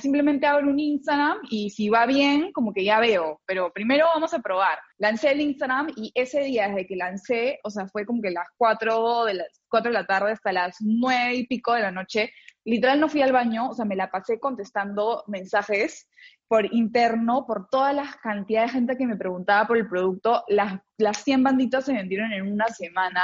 simplemente 0.00 0.46
abro 0.46 0.68
un 0.68 0.80
Instagram 0.93 1.38
y 1.50 1.71
si 1.71 1.88
va 1.88 2.07
bien, 2.07 2.53
como 2.53 2.73
que 2.73 2.85
ya 2.85 3.00
veo. 3.00 3.41
Pero 3.47 3.73
primero 3.73 4.07
vamos 4.14 4.35
a 4.35 4.41
probar. 4.41 4.79
Lancé 4.99 5.33
el 5.33 5.41
Instagram 5.41 5.88
y 5.97 6.12
ese 6.14 6.41
día, 6.41 6.69
desde 6.69 6.87
que 6.87 6.97
lancé, 6.97 7.59
o 7.64 7.71
sea, 7.71 7.88
fue 7.88 8.05
como 8.07 8.23
que 8.23 8.31
las 8.31 8.47
4 8.57 9.25
de 9.25 9.35
las 9.35 9.49
4 9.69 9.91
de 9.91 9.95
la 9.95 10.07
tarde 10.07 10.33
hasta 10.33 10.53
las 10.53 10.76
9 10.81 11.35
y 11.35 11.47
pico 11.47 11.75
de 11.75 11.83
la 11.83 11.91
noche. 11.91 12.33
Literal 12.64 13.00
no 13.00 13.09
fui 13.09 13.23
al 13.23 13.33
baño, 13.33 13.69
o 13.69 13.75
sea, 13.75 13.85
me 13.85 13.97
la 13.97 14.11
pasé 14.11 14.38
contestando 14.38 15.25
mensajes 15.26 16.09
por 16.49 16.73
interno, 16.73 17.47
por 17.47 17.69
toda 17.69 17.93
la 17.93 18.17
cantidad 18.23 18.62
de 18.62 18.69
gente 18.69 18.97
que 18.97 19.07
me 19.07 19.17
preguntaba 19.17 19.67
por 19.67 19.76
el 19.76 19.88
producto. 19.88 20.45
Las, 20.49 20.81
las 20.99 21.19
100 21.25 21.43
banditas 21.43 21.85
se 21.85 21.93
vendieron 21.93 22.33
en 22.33 22.53
una 22.53 22.69
semana. 22.69 23.23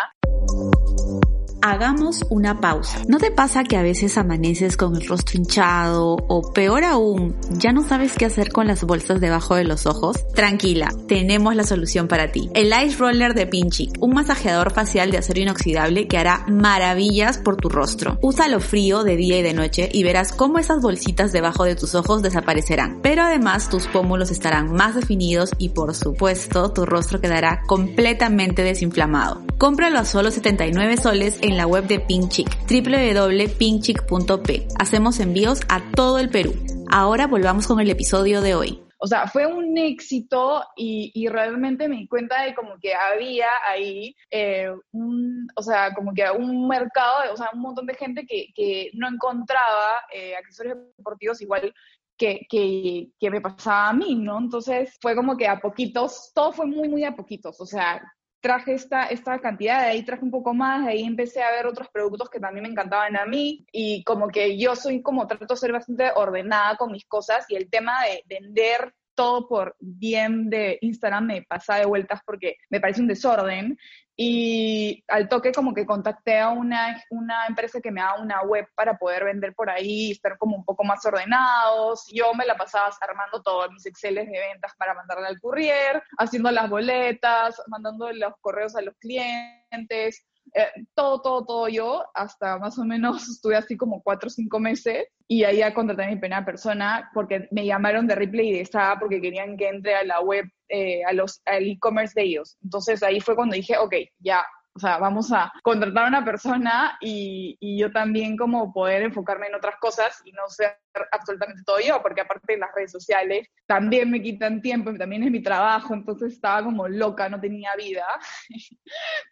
Hagamos 1.62 2.24
una 2.30 2.58
pausa. 2.58 3.02
¿No 3.06 3.18
te 3.18 3.30
pasa 3.30 3.64
que 3.64 3.76
a 3.76 3.82
veces 3.82 4.16
amaneces 4.16 4.78
con 4.78 4.96
el 4.96 5.06
rostro 5.06 5.36
hinchado 5.36 6.16
o 6.26 6.52
peor 6.52 6.84
aún, 6.84 7.36
ya 7.50 7.72
no 7.72 7.86
sabes 7.86 8.14
qué 8.16 8.24
hacer 8.24 8.50
con 8.50 8.66
las 8.66 8.82
bolsas 8.84 9.20
debajo 9.20 9.56
de 9.56 9.64
los 9.64 9.84
ojos? 9.84 10.16
Tranquila, 10.34 10.88
tenemos 11.06 11.54
la 11.54 11.64
solución 11.64 12.08
para 12.08 12.32
ti. 12.32 12.48
El 12.54 12.72
Ice 12.84 12.96
Roller 12.96 13.34
de 13.34 13.46
Pinchic, 13.46 13.92
un 14.00 14.14
masajeador 14.14 14.72
facial 14.72 15.10
de 15.10 15.18
acero 15.18 15.40
inoxidable 15.40 16.08
que 16.08 16.16
hará 16.16 16.46
maravillas 16.48 17.36
por 17.36 17.56
tu 17.56 17.68
rostro. 17.68 18.18
Úsalo 18.22 18.60
frío 18.60 19.04
de 19.04 19.16
día 19.16 19.38
y 19.38 19.42
de 19.42 19.52
noche 19.52 19.90
y 19.92 20.02
verás 20.02 20.32
cómo 20.32 20.58
esas 20.58 20.80
bolsitas 20.80 21.30
debajo 21.30 21.64
de 21.64 21.76
tus 21.76 21.94
ojos 21.94 22.22
desaparecerán. 22.22 23.00
Pero 23.02 23.22
además 23.22 23.68
tus 23.68 23.86
pómulos 23.86 24.30
estarán 24.30 24.72
más 24.72 24.94
definidos 24.94 25.50
y 25.58 25.68
por 25.68 25.94
supuesto 25.94 26.72
tu 26.72 26.86
rostro 26.86 27.20
quedará 27.20 27.60
completamente 27.66 28.62
desinflamado. 28.62 29.49
Cómpralo 29.60 29.98
a 29.98 30.04
solo 30.06 30.30
79 30.30 30.96
soles 30.96 31.38
en 31.42 31.58
la 31.58 31.66
web 31.66 31.84
de 31.84 32.00
Pinkchick, 32.00 32.48
www.pinkchick.p. 32.66 34.68
Hacemos 34.78 35.20
envíos 35.20 35.60
a 35.68 35.82
todo 35.92 36.18
el 36.18 36.30
Perú. 36.30 36.54
Ahora 36.90 37.26
volvamos 37.26 37.66
con 37.66 37.78
el 37.78 37.90
episodio 37.90 38.40
de 38.40 38.54
hoy. 38.54 38.82
O 38.96 39.06
sea, 39.06 39.26
fue 39.26 39.44
un 39.44 39.76
éxito 39.76 40.64
y, 40.76 41.28
realmente 41.28 41.90
me 41.90 41.96
di 41.96 42.08
cuenta 42.08 42.44
de 42.44 42.54
como 42.54 42.78
que 42.80 42.94
había 42.94 43.48
ahí 43.68 44.16
eh, 44.30 44.72
un, 44.92 45.46
o 45.54 45.62
sea, 45.62 45.92
como 45.92 46.14
que 46.14 46.24
un 46.30 46.66
mercado, 46.66 47.30
o 47.30 47.36
sea, 47.36 47.50
un 47.52 47.60
montón 47.60 47.84
de 47.84 47.92
gente 47.92 48.24
que, 48.24 48.88
no 48.94 49.08
encontraba 49.08 50.04
eh, 50.10 50.36
accesorios 50.36 50.78
deportivos 50.96 51.38
igual 51.42 51.74
que, 52.16 52.46
que, 52.48 53.10
que, 53.20 53.30
me 53.30 53.42
pasaba 53.42 53.90
a 53.90 53.92
mí, 53.92 54.14
¿no? 54.14 54.38
Entonces 54.38 54.96
fue 55.02 55.14
como 55.14 55.36
que 55.36 55.46
a 55.46 55.60
poquitos, 55.60 56.32
todo 56.34 56.50
fue 56.50 56.64
muy, 56.64 56.88
muy 56.88 57.04
a 57.04 57.14
poquitos, 57.14 57.60
o 57.60 57.66
sea, 57.66 58.00
traje 58.40 58.74
esta, 58.74 59.04
esta 59.04 59.38
cantidad, 59.38 59.80
de 59.80 59.88
ahí 59.88 60.02
traje 60.02 60.24
un 60.24 60.30
poco 60.30 60.54
más, 60.54 60.84
de 60.84 60.92
ahí 60.92 61.02
empecé 61.02 61.42
a 61.42 61.50
ver 61.50 61.66
otros 61.66 61.88
productos 61.92 62.30
que 62.30 62.40
también 62.40 62.62
me 62.62 62.70
encantaban 62.70 63.16
a 63.16 63.26
mí 63.26 63.66
y 63.70 64.02
como 64.04 64.28
que 64.28 64.58
yo 64.58 64.74
soy 64.74 65.02
como 65.02 65.26
trato 65.26 65.54
de 65.54 65.60
ser 65.60 65.72
bastante 65.72 66.10
ordenada 66.14 66.76
con 66.76 66.90
mis 66.90 67.06
cosas 67.06 67.44
y 67.48 67.56
el 67.56 67.68
tema 67.68 68.04
de 68.04 68.24
vender 68.26 68.94
todo 69.14 69.46
por 69.46 69.76
bien 69.80 70.48
de 70.48 70.78
Instagram 70.80 71.26
me 71.26 71.42
pasa 71.42 71.76
de 71.76 71.84
vueltas 71.84 72.20
porque 72.24 72.56
me 72.70 72.80
parece 72.80 73.02
un 73.02 73.08
desorden 73.08 73.76
y 74.22 75.02
al 75.08 75.30
toque 75.30 75.50
como 75.50 75.72
que 75.72 75.86
contacté 75.86 76.38
a 76.40 76.50
una, 76.50 77.02
una 77.08 77.46
empresa 77.46 77.80
que 77.80 77.90
me 77.90 78.02
haga 78.02 78.20
una 78.20 78.42
web 78.42 78.68
para 78.74 78.98
poder 78.98 79.24
vender 79.24 79.54
por 79.54 79.70
ahí, 79.70 80.10
estar 80.10 80.36
como 80.36 80.56
un 80.56 80.64
poco 80.66 80.84
más 80.84 81.02
ordenados. 81.06 82.04
Yo 82.12 82.34
me 82.34 82.44
la 82.44 82.54
pasaba 82.54 82.94
armando 83.00 83.40
todos 83.40 83.70
mis 83.72 83.86
Exceles 83.86 84.30
de 84.30 84.38
ventas 84.38 84.74
para 84.76 84.92
mandarle 84.92 85.26
al 85.26 85.40
courier, 85.40 86.02
haciendo 86.18 86.50
las 86.50 86.68
boletas, 86.68 87.62
mandando 87.68 88.12
los 88.12 88.34
correos 88.42 88.76
a 88.76 88.82
los 88.82 88.94
clientes, 88.98 90.26
eh, 90.54 90.66
todo, 90.94 91.20
todo, 91.20 91.44
todo 91.44 91.68
yo, 91.68 92.04
hasta 92.14 92.58
más 92.58 92.78
o 92.78 92.84
menos 92.84 93.22
estuve 93.28 93.56
así 93.56 93.76
como 93.76 94.02
cuatro 94.02 94.28
o 94.28 94.30
cinco 94.30 94.58
meses 94.58 95.06
y 95.28 95.44
ahí 95.44 95.58
ya 95.58 95.74
contraté 95.74 96.04
a 96.04 96.08
mi 96.08 96.16
primera 96.16 96.44
persona 96.44 97.10
porque 97.14 97.48
me 97.50 97.64
llamaron 97.64 98.06
de 98.06 98.16
Ripley 98.16 98.48
y 98.48 98.52
de 98.54 98.60
estaba 98.62 98.98
porque 98.98 99.20
querían 99.20 99.56
que 99.56 99.68
entre 99.68 99.94
a 99.94 100.04
la 100.04 100.20
web, 100.20 100.44
eh, 100.68 101.04
a 101.04 101.12
los, 101.12 101.40
al 101.44 101.66
e-commerce 101.66 102.14
de 102.14 102.26
ellos. 102.26 102.58
Entonces 102.62 103.02
ahí 103.02 103.20
fue 103.20 103.36
cuando 103.36 103.54
dije, 103.54 103.76
ok, 103.78 103.94
ya, 104.18 104.44
o 104.74 104.78
sea, 104.78 104.98
vamos 104.98 105.32
a 105.32 105.52
contratar 105.62 106.04
a 106.04 106.08
una 106.08 106.24
persona 106.24 106.96
y, 107.00 107.56
y, 107.60 107.78
yo 107.78 107.90
también 107.90 108.36
como 108.36 108.72
poder 108.72 109.02
enfocarme 109.02 109.48
en 109.48 109.54
otras 109.54 109.76
cosas 109.80 110.22
y 110.24 110.32
no 110.32 110.48
ser 110.48 110.76
absolutamente 111.12 111.62
todo 111.64 111.80
yo, 111.80 112.00
porque 112.02 112.20
aparte 112.20 112.56
las 112.56 112.74
redes 112.74 112.92
sociales 112.92 113.48
también 113.66 114.10
me 114.10 114.22
quitan 114.22 114.60
tiempo, 114.62 114.92
también 114.94 115.24
es 115.24 115.30
mi 115.30 115.42
trabajo, 115.42 115.94
entonces 115.94 116.32
estaba 116.32 116.64
como 116.64 116.88
loca, 116.88 117.28
no 117.28 117.40
tenía 117.40 117.74
vida. 117.76 118.04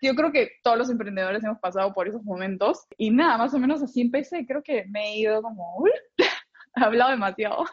yo 0.02 0.14
creo 0.14 0.32
que 0.32 0.50
todos 0.62 0.78
los 0.78 0.90
emprendedores 0.90 1.42
hemos 1.44 1.58
pasado 1.60 1.92
por 1.94 2.08
esos 2.08 2.22
momentos 2.24 2.86
y 2.96 3.10
nada, 3.10 3.38
más 3.38 3.54
o 3.54 3.58
menos 3.58 3.82
así 3.82 4.00
empecé, 4.00 4.46
creo 4.46 4.62
que 4.62 4.84
me 4.88 5.08
he 5.08 5.18
ido 5.18 5.42
como... 5.42 5.84
He 6.76 6.84
hablado 6.84 7.10
demasiado. 7.10 7.66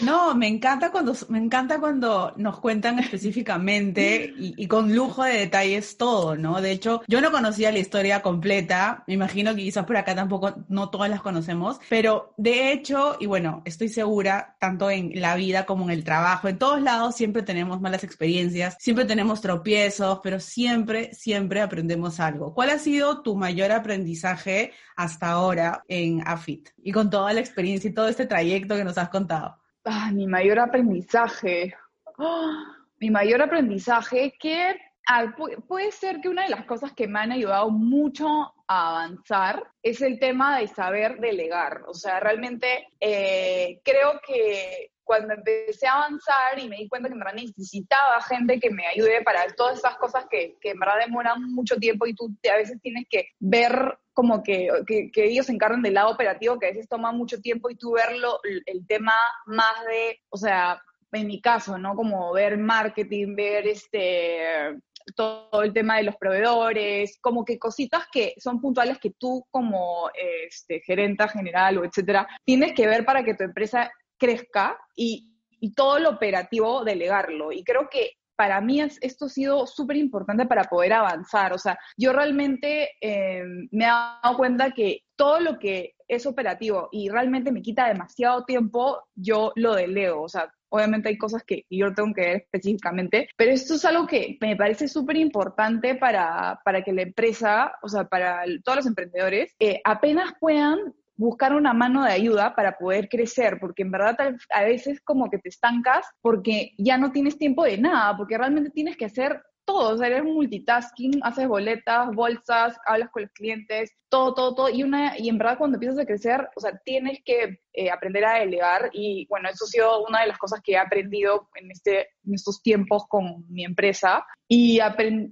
No, 0.00 0.34
me 0.34 0.48
encanta 0.48 0.90
cuando, 0.90 1.14
me 1.28 1.38
encanta 1.38 1.78
cuando 1.78 2.32
nos 2.36 2.58
cuentan 2.58 2.98
específicamente 2.98 4.32
y, 4.36 4.66
con 4.66 4.94
lujo 4.94 5.24
de 5.24 5.34
detalles 5.34 5.98
todo, 5.98 6.36
¿no? 6.36 6.60
De 6.60 6.70
hecho, 6.72 7.02
yo 7.06 7.20
no 7.20 7.30
conocía 7.30 7.70
la 7.70 7.78
historia 7.78 8.22
completa, 8.22 9.04
me 9.06 9.14
imagino 9.14 9.54
que 9.54 9.62
quizás 9.62 9.84
por 9.84 9.96
acá 9.96 10.14
tampoco, 10.14 10.54
no 10.68 10.88
todas 10.88 11.10
las 11.10 11.20
conocemos, 11.20 11.78
pero 11.90 12.32
de 12.36 12.72
hecho, 12.72 13.16
y 13.20 13.26
bueno, 13.26 13.62
estoy 13.64 13.88
segura, 13.88 14.56
tanto 14.58 14.90
en 14.90 15.20
la 15.20 15.36
vida 15.36 15.66
como 15.66 15.84
en 15.84 15.90
el 15.90 16.04
trabajo, 16.04 16.48
en 16.48 16.58
todos 16.58 16.80
lados 16.80 17.14
siempre 17.14 17.42
tenemos 17.42 17.80
malas 17.80 18.04
experiencias, 18.04 18.76
siempre 18.80 19.04
tenemos 19.04 19.40
tropiezos, 19.40 20.20
pero 20.22 20.40
siempre, 20.40 21.12
siempre 21.12 21.60
aprendemos 21.60 22.20
algo. 22.20 22.54
¿Cuál 22.54 22.70
ha 22.70 22.78
sido 22.78 23.22
tu 23.22 23.36
mayor 23.36 23.70
aprendizaje 23.70 24.72
hasta 24.96 25.30
ahora 25.30 25.82
en 25.88 26.22
AFIT 26.26 26.70
y 26.82 26.92
con 26.92 27.10
toda 27.10 27.32
la 27.32 27.40
experiencia 27.40 27.90
y 27.90 27.94
todo 27.94 28.03
este 28.08 28.26
trayecto 28.26 28.76
que 28.76 28.84
nos 28.84 28.98
has 28.98 29.08
contado? 29.08 29.56
Ah, 29.84 30.10
mi 30.12 30.26
mayor 30.26 30.58
aprendizaje. 30.58 31.74
¡Ah! 32.18 32.74
mi 33.04 33.10
mayor 33.10 33.42
aprendizaje 33.42 34.34
que 34.38 34.76
ah, 35.08 35.34
puede 35.68 35.92
ser 35.92 36.20
que 36.22 36.30
una 36.30 36.44
de 36.44 36.48
las 36.48 36.64
cosas 36.64 36.92
que 36.92 37.06
me 37.06 37.20
han 37.20 37.32
ayudado 37.32 37.70
mucho 37.70 38.26
a 38.66 38.88
avanzar 38.90 39.62
es 39.82 40.00
el 40.00 40.18
tema 40.18 40.58
de 40.58 40.68
saber 40.68 41.18
delegar. 41.18 41.82
O 41.86 41.92
sea, 41.92 42.20
realmente 42.20 42.88
eh, 43.00 43.80
creo 43.84 44.20
que 44.26 44.90
cuando 45.02 45.34
empecé 45.34 45.86
a 45.86 45.96
avanzar 45.96 46.58
y 46.58 46.66
me 46.66 46.76
di 46.76 46.88
cuenta 46.88 47.08
que 47.08 47.12
en 47.12 47.18
verdad 47.18 47.34
necesitaba 47.34 48.22
gente 48.22 48.58
que 48.58 48.70
me 48.70 48.86
ayude 48.86 49.20
para 49.22 49.46
todas 49.54 49.78
esas 49.78 49.96
cosas 49.96 50.24
que, 50.30 50.56
que 50.62 50.70
en 50.70 50.80
verdad 50.80 51.00
demoran 51.04 51.42
mucho 51.52 51.76
tiempo 51.76 52.06
y 52.06 52.14
tú 52.14 52.34
a 52.50 52.56
veces 52.56 52.80
tienes 52.80 53.04
que 53.10 53.28
ver 53.38 53.98
como 54.14 54.42
que, 54.42 54.68
que, 54.86 55.10
ellos 55.16 55.46
se 55.46 55.52
encargan 55.52 55.82
del 55.82 55.94
lado 55.94 56.12
operativo, 56.12 56.58
que 56.58 56.66
a 56.66 56.70
veces 56.70 56.88
toma 56.88 57.12
mucho 57.12 57.40
tiempo 57.40 57.68
y 57.68 57.76
tú 57.76 57.92
verlo, 57.92 58.40
el, 58.44 58.86
tema 58.86 59.14
más 59.46 59.74
de, 59.86 60.20
o 60.30 60.36
sea, 60.36 60.80
en 61.12 61.26
mi 61.26 61.40
caso, 61.40 61.76
¿no? 61.76 61.94
Como 61.94 62.32
ver 62.32 62.56
marketing, 62.56 63.34
ver 63.34 63.66
este 63.66 64.78
todo 65.14 65.62
el 65.62 65.74
tema 65.74 65.98
de 65.98 66.04
los 66.04 66.16
proveedores, 66.16 67.18
como 67.20 67.44
que 67.44 67.58
cositas 67.58 68.06
que 68.10 68.34
son 68.38 68.58
puntuales 68.58 68.98
que 68.98 69.10
tú 69.10 69.44
como 69.50 70.10
este, 70.14 70.80
gerenta 70.80 71.28
general 71.28 71.76
o 71.76 71.84
etcétera, 71.84 72.26
tienes 72.42 72.72
que 72.72 72.86
ver 72.86 73.04
para 73.04 73.22
que 73.22 73.34
tu 73.34 73.44
empresa 73.44 73.92
crezca 74.16 74.78
y, 74.96 75.36
y 75.60 75.74
todo 75.74 75.98
lo 75.98 76.08
operativo 76.08 76.84
delegarlo. 76.84 77.52
Y 77.52 77.64
creo 77.64 77.90
que 77.90 78.12
para 78.36 78.60
mí 78.60 78.80
esto 78.80 79.26
ha 79.26 79.28
sido 79.28 79.66
súper 79.66 79.96
importante 79.96 80.46
para 80.46 80.64
poder 80.64 80.92
avanzar. 80.92 81.52
O 81.52 81.58
sea, 81.58 81.78
yo 81.96 82.12
realmente 82.12 82.90
em, 83.00 83.68
me 83.70 83.84
he 83.84 83.88
dado 83.88 84.36
cuenta 84.36 84.70
que 84.72 85.02
todo 85.16 85.40
lo 85.40 85.58
que 85.58 85.94
es 86.08 86.26
operativo 86.26 86.88
y 86.92 87.08
realmente 87.08 87.52
me 87.52 87.62
quita 87.62 87.88
demasiado 87.88 88.44
tiempo, 88.44 89.02
yo 89.14 89.52
lo 89.56 89.74
delego. 89.74 90.22
O 90.22 90.28
sea, 90.28 90.52
obviamente 90.68 91.08
hay 91.08 91.16
cosas 91.16 91.44
que 91.44 91.64
yo 91.70 91.94
tengo 91.94 92.12
que 92.12 92.20
ver 92.20 92.36
específicamente, 92.36 93.28
pero 93.36 93.52
esto 93.52 93.74
es 93.74 93.84
algo 93.84 94.06
que 94.06 94.36
me 94.40 94.56
parece 94.56 94.88
súper 94.88 95.16
importante 95.16 95.94
para, 95.94 96.60
para 96.64 96.82
que 96.82 96.92
la 96.92 97.02
empresa, 97.02 97.72
o 97.82 97.88
sea, 97.88 98.04
para 98.04 98.44
todos 98.64 98.76
los 98.78 98.86
emprendedores, 98.86 99.54
eh, 99.60 99.80
apenas 99.84 100.32
puedan 100.40 100.78
buscar 101.16 101.54
una 101.54 101.72
mano 101.72 102.04
de 102.04 102.12
ayuda 102.12 102.54
para 102.54 102.76
poder 102.76 103.08
crecer, 103.08 103.58
porque 103.60 103.82
en 103.82 103.90
verdad 103.90 104.16
a 104.50 104.62
veces 104.62 105.00
como 105.00 105.30
que 105.30 105.38
te 105.38 105.48
estancas 105.48 106.06
porque 106.20 106.72
ya 106.78 106.96
no 106.96 107.12
tienes 107.12 107.38
tiempo 107.38 107.64
de 107.64 107.78
nada, 107.78 108.16
porque 108.16 108.38
realmente 108.38 108.70
tienes 108.70 108.96
que 108.96 109.06
hacer 109.06 109.40
todo, 109.64 109.94
o 109.94 109.96
sea, 109.96 110.08
eres 110.08 110.24
multitasking, 110.24 111.20
haces 111.22 111.48
boletas, 111.48 112.14
bolsas, 112.14 112.76
hablas 112.86 113.10
con 113.10 113.22
los 113.22 113.32
clientes, 113.32 113.92
todo, 114.08 114.34
todo, 114.34 114.54
todo, 114.54 114.68
y, 114.68 114.82
una, 114.82 115.18
y 115.18 115.28
en 115.28 115.38
verdad 115.38 115.58
cuando 115.58 115.76
empiezas 115.76 115.98
a 115.98 116.06
crecer, 116.06 116.48
o 116.54 116.60
sea, 116.60 116.78
tienes 116.84 117.18
que 117.24 117.60
eh, 117.72 117.90
aprender 117.90 118.24
a 118.24 118.38
delegar, 118.40 118.90
y 118.92 119.26
bueno, 119.28 119.48
eso 119.48 119.64
ha 119.64 119.68
sido 119.68 120.04
una 120.06 120.20
de 120.20 120.28
las 120.28 120.38
cosas 120.38 120.60
que 120.62 120.72
he 120.72 120.78
aprendido 120.78 121.48
en, 121.54 121.70
este, 121.70 122.08
en 122.24 122.34
estos 122.34 122.62
tiempos 122.62 123.06
con 123.08 123.44
mi 123.48 123.64
empresa, 123.64 124.24
y, 124.48 124.80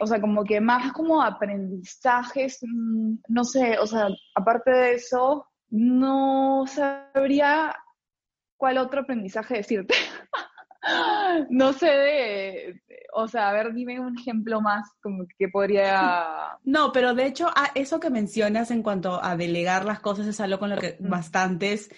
o 0.01 0.07
sea, 0.07 0.21
como 0.21 0.45
que 0.45 0.61
más 0.61 0.93
como 0.93 1.23
aprendizajes, 1.23 2.59
mm, 2.63 3.17
no 3.29 3.45
sé, 3.45 3.79
o 3.79 3.87
sea, 3.87 4.09
aparte 4.35 4.71
de 4.71 4.93
eso, 4.95 5.47
no 5.73 6.67
sabría 6.67 7.75
cuál 8.59 8.77
otro 8.77 9.01
aprendizaje 9.01 9.57
decirte. 9.57 9.95
no 11.51 11.73
sé 11.73 11.87
de, 11.87 12.83
o 13.15 13.27
sea, 13.27 13.49
a 13.49 13.53
ver, 13.55 13.73
dime 13.73 13.99
un 13.99 14.19
ejemplo 14.19 14.61
más 14.61 14.87
como 15.03 15.25
que 15.39 15.49
podría... 15.49 16.59
No, 16.65 16.93
pero 16.93 17.15
de 17.15 17.27
hecho, 17.27 17.51
eso 17.75 17.99
que 17.99 18.11
mencionas 18.11 18.71
en 18.71 18.83
cuanto 18.83 19.23
a 19.25 19.37
delegar 19.37 19.85
las 19.87 20.01
cosas 20.01 20.27
es 20.27 20.41
algo 20.41 20.59
con 20.59 20.71
lo 20.71 20.77
que 20.77 20.97
bastantes 21.01 21.91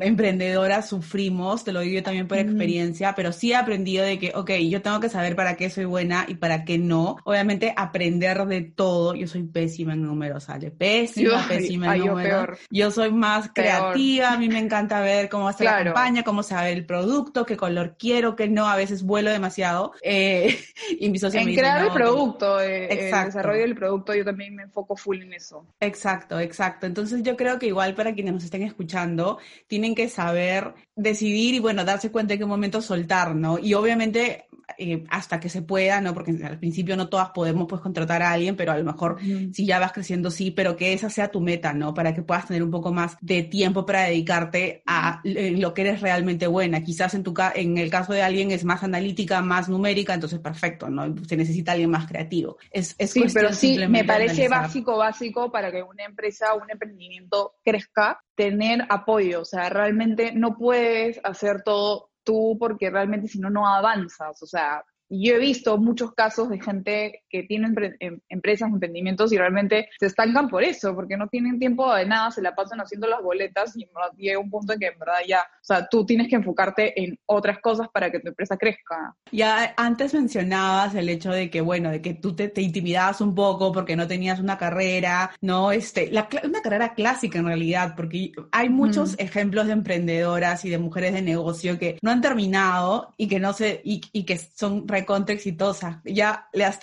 emprendedoras 0.00 0.88
sufrimos, 0.88 1.64
te 1.64 1.72
lo 1.72 1.80
digo 1.80 1.96
yo 1.96 2.02
también 2.02 2.26
por 2.26 2.38
experiencia, 2.38 3.14
pero 3.14 3.32
sí 3.32 3.52
he 3.52 3.56
aprendido 3.56 4.04
de 4.04 4.18
que, 4.18 4.32
ok, 4.34 4.50
yo 4.68 4.82
tengo 4.82 5.00
que 5.00 5.08
saber 5.08 5.36
para 5.36 5.56
qué 5.56 5.70
soy 5.70 5.84
buena 5.84 6.24
y 6.28 6.34
para 6.34 6.64
qué 6.64 6.78
no. 6.78 7.16
Obviamente 7.24 7.72
aprender 7.76 8.44
de 8.46 8.62
todo. 8.62 9.14
Yo 9.14 9.26
soy 9.26 9.44
pésima 9.44 9.92
en 9.92 10.02
números, 10.02 10.44
sale. 10.44 10.70
Pésima, 10.70 11.46
pésima 11.46 11.96
en 11.96 12.06
números. 12.06 12.58
Yo, 12.70 12.90
soy 12.90 13.12
más 13.12 13.50
creativa, 13.54 14.32
a 14.32 14.38
mí 14.38 14.48
me 14.48 14.58
encanta 14.58 15.00
ver 15.00 15.28
cómo 15.28 15.44
va 15.44 15.50
a 15.50 15.54
ser 15.54 15.66
la 15.66 15.84
campaña, 15.84 16.22
cómo 16.22 16.42
se 16.42 16.54
va 16.54 16.62
a 16.62 16.64
ver 16.64 16.74
el 16.74 16.86
producto, 16.86 17.46
qué 17.46 17.56
color 17.56 17.96
quiero, 17.98 18.34
qué 18.36 18.48
no. 18.48 18.66
A 18.66 18.76
veces 18.76 19.02
vuelo 19.02 19.30
demasiado. 19.30 19.92
Eh, 20.02 20.58
y 20.98 21.08
mi 21.08 21.18
socio 21.18 21.40
en 21.40 21.54
crear 21.54 21.82
el 21.82 21.92
producto, 21.92 22.60
eh, 22.60 22.88
el 22.90 23.26
desarrollo 23.26 23.60
del 23.60 23.74
producto, 23.74 24.14
yo 24.14 24.24
también 24.24 24.54
me 24.54 24.64
enfoco 24.64 24.96
full 24.96 25.22
en 25.22 25.32
eso. 25.34 25.66
Exacto, 25.80 26.40
exacto. 26.40 26.86
Entonces 26.86 27.22
yo 27.22 27.36
creo 27.36 27.58
que 27.58 27.66
igual 27.66 27.94
para 27.94 28.14
quienes 28.14 28.34
nos 28.34 28.44
estén 28.44 28.62
escuchando, 28.62 29.38
tienen 29.66 29.83
que 29.92 30.08
saber 30.08 30.72
decidir 30.96 31.54
y 31.54 31.58
bueno, 31.60 31.84
darse 31.84 32.10
cuenta 32.10 32.34
en 32.34 32.40
qué 32.40 32.46
momento 32.46 32.80
soltar, 32.80 33.34
¿no? 33.34 33.58
Y 33.58 33.74
obviamente 33.74 34.46
eh, 34.78 35.04
hasta 35.10 35.40
que 35.40 35.48
se 35.48 35.62
pueda, 35.62 36.00
¿no? 36.00 36.14
Porque 36.14 36.32
al 36.44 36.58
principio 36.58 36.96
no 36.96 37.08
todas 37.08 37.30
podemos 37.30 37.66
pues 37.68 37.80
contratar 37.80 38.22
a 38.22 38.32
alguien, 38.32 38.56
pero 38.56 38.72
a 38.72 38.78
lo 38.78 38.84
mejor 38.84 39.18
si 39.52 39.66
ya 39.66 39.78
vas 39.78 39.92
creciendo 39.92 40.30
sí, 40.30 40.50
pero 40.50 40.76
que 40.76 40.92
esa 40.92 41.10
sea 41.10 41.28
tu 41.28 41.40
meta, 41.40 41.72
¿no? 41.72 41.94
Para 41.94 42.14
que 42.14 42.22
puedas 42.22 42.46
tener 42.46 42.62
un 42.62 42.70
poco 42.70 42.92
más 42.92 43.16
de 43.20 43.42
tiempo 43.42 43.84
para 43.84 44.04
dedicarte 44.04 44.82
a 44.86 45.20
lo 45.24 45.74
que 45.74 45.82
eres 45.82 46.00
realmente 46.00 46.46
buena. 46.46 46.82
Quizás 46.82 47.14
en 47.14 47.22
tu 47.22 47.34
en 47.54 47.78
el 47.78 47.90
caso 47.90 48.12
de 48.12 48.22
alguien 48.22 48.50
es 48.50 48.64
más 48.64 48.82
analítica, 48.82 49.42
más 49.42 49.68
numérica, 49.68 50.14
entonces 50.14 50.38
perfecto, 50.38 50.88
¿no? 50.88 51.14
Se 51.26 51.36
necesita 51.36 51.72
alguien 51.72 51.90
más 51.90 52.06
creativo. 52.06 52.56
Es, 52.70 52.94
es 52.98 53.10
sí, 53.10 53.24
pero 53.32 53.52
sí, 53.52 53.78
me 53.88 54.04
parece 54.04 54.48
básico, 54.48 54.96
básico 54.96 55.52
para 55.52 55.70
que 55.70 55.82
una 55.82 56.04
empresa, 56.04 56.54
un 56.54 56.70
emprendimiento 56.70 57.54
crezca, 57.62 58.22
tener 58.34 58.84
apoyo, 58.88 59.42
o 59.42 59.44
sea, 59.44 59.68
realmente 59.68 60.32
no 60.32 60.56
hacer 61.24 61.62
todo 61.62 62.10
tú 62.22 62.56
porque 62.58 62.90
realmente 62.90 63.28
si 63.28 63.38
no, 63.38 63.50
no 63.50 63.66
avanzas. 63.66 64.42
O 64.42 64.46
sea, 64.46 64.84
yo 65.08 65.34
he 65.34 65.38
visto 65.38 65.76
muchos 65.78 66.14
casos 66.14 66.48
de 66.48 66.60
gente 66.60 67.22
que 67.28 67.42
tiene 67.44 67.68
em, 68.00 68.20
empresas, 68.28 68.70
emprendimientos 68.70 69.32
y 69.32 69.38
realmente 69.38 69.88
se 69.98 70.06
estancan 70.06 70.48
por 70.48 70.62
eso, 70.62 70.94
porque 70.94 71.16
no 71.16 71.28
tienen 71.28 71.58
tiempo 71.58 71.92
de 71.94 72.06
nada, 72.06 72.30
se 72.30 72.42
la 72.42 72.54
pasan 72.54 72.80
haciendo 72.80 73.06
las 73.06 73.22
boletas 73.22 73.76
y 73.76 73.86
llega 74.16 74.38
un 74.38 74.50
punto 74.50 74.72
en 74.72 74.78
que 74.78 74.86
en 74.86 74.98
verdad 74.98 75.14
ya, 75.26 75.40
o 75.40 75.64
sea, 75.64 75.86
tú 75.88 76.04
tienes 76.06 76.28
que 76.28 76.36
enfocarte 76.36 77.02
en 77.02 77.18
otras 77.26 77.58
cosas 77.60 77.88
para 77.92 78.10
que 78.10 78.20
tu 78.20 78.28
empresa 78.28 78.56
crezca. 78.56 79.14
Ya 79.32 79.74
antes 79.76 80.14
mencionabas 80.14 80.94
el 80.94 81.08
hecho 81.08 81.30
de 81.30 81.50
que, 81.50 81.60
bueno, 81.60 81.90
de 81.90 82.00
que 82.00 82.14
tú 82.14 82.34
te, 82.34 82.52
intimidabas 82.56 83.20
un 83.20 83.34
poco 83.34 83.72
porque 83.72 83.96
no 83.96 84.06
tenías 84.06 84.40
una 84.40 84.58
carrera, 84.58 85.32
¿no? 85.40 85.72
Este, 85.72 86.10
una 86.44 86.62
carrera 86.62 86.94
clásica 86.94 87.38
en 87.38 87.46
realidad, 87.46 87.94
porque 87.96 88.32
hay 88.52 88.68
muchos 88.68 89.18
ejemplos 89.18 89.66
de 89.66 89.72
emprendedoras 89.72 90.64
y 90.64 90.70
de 90.70 90.78
mujeres 90.78 91.12
de 91.12 91.22
negocio 91.22 91.78
que 91.78 91.98
no 92.02 92.10
han 92.10 92.20
terminado 92.20 93.14
y 93.16 93.28
que 93.28 93.40
no 93.40 93.52
se, 93.52 93.80
y, 93.84 94.00
y 94.12 94.24
que 94.24 94.38
son 94.38 94.86
recontra 94.94 95.34
exitosa. 95.34 96.02
Ya 96.04 96.48
le 96.52 96.64
has 96.64 96.78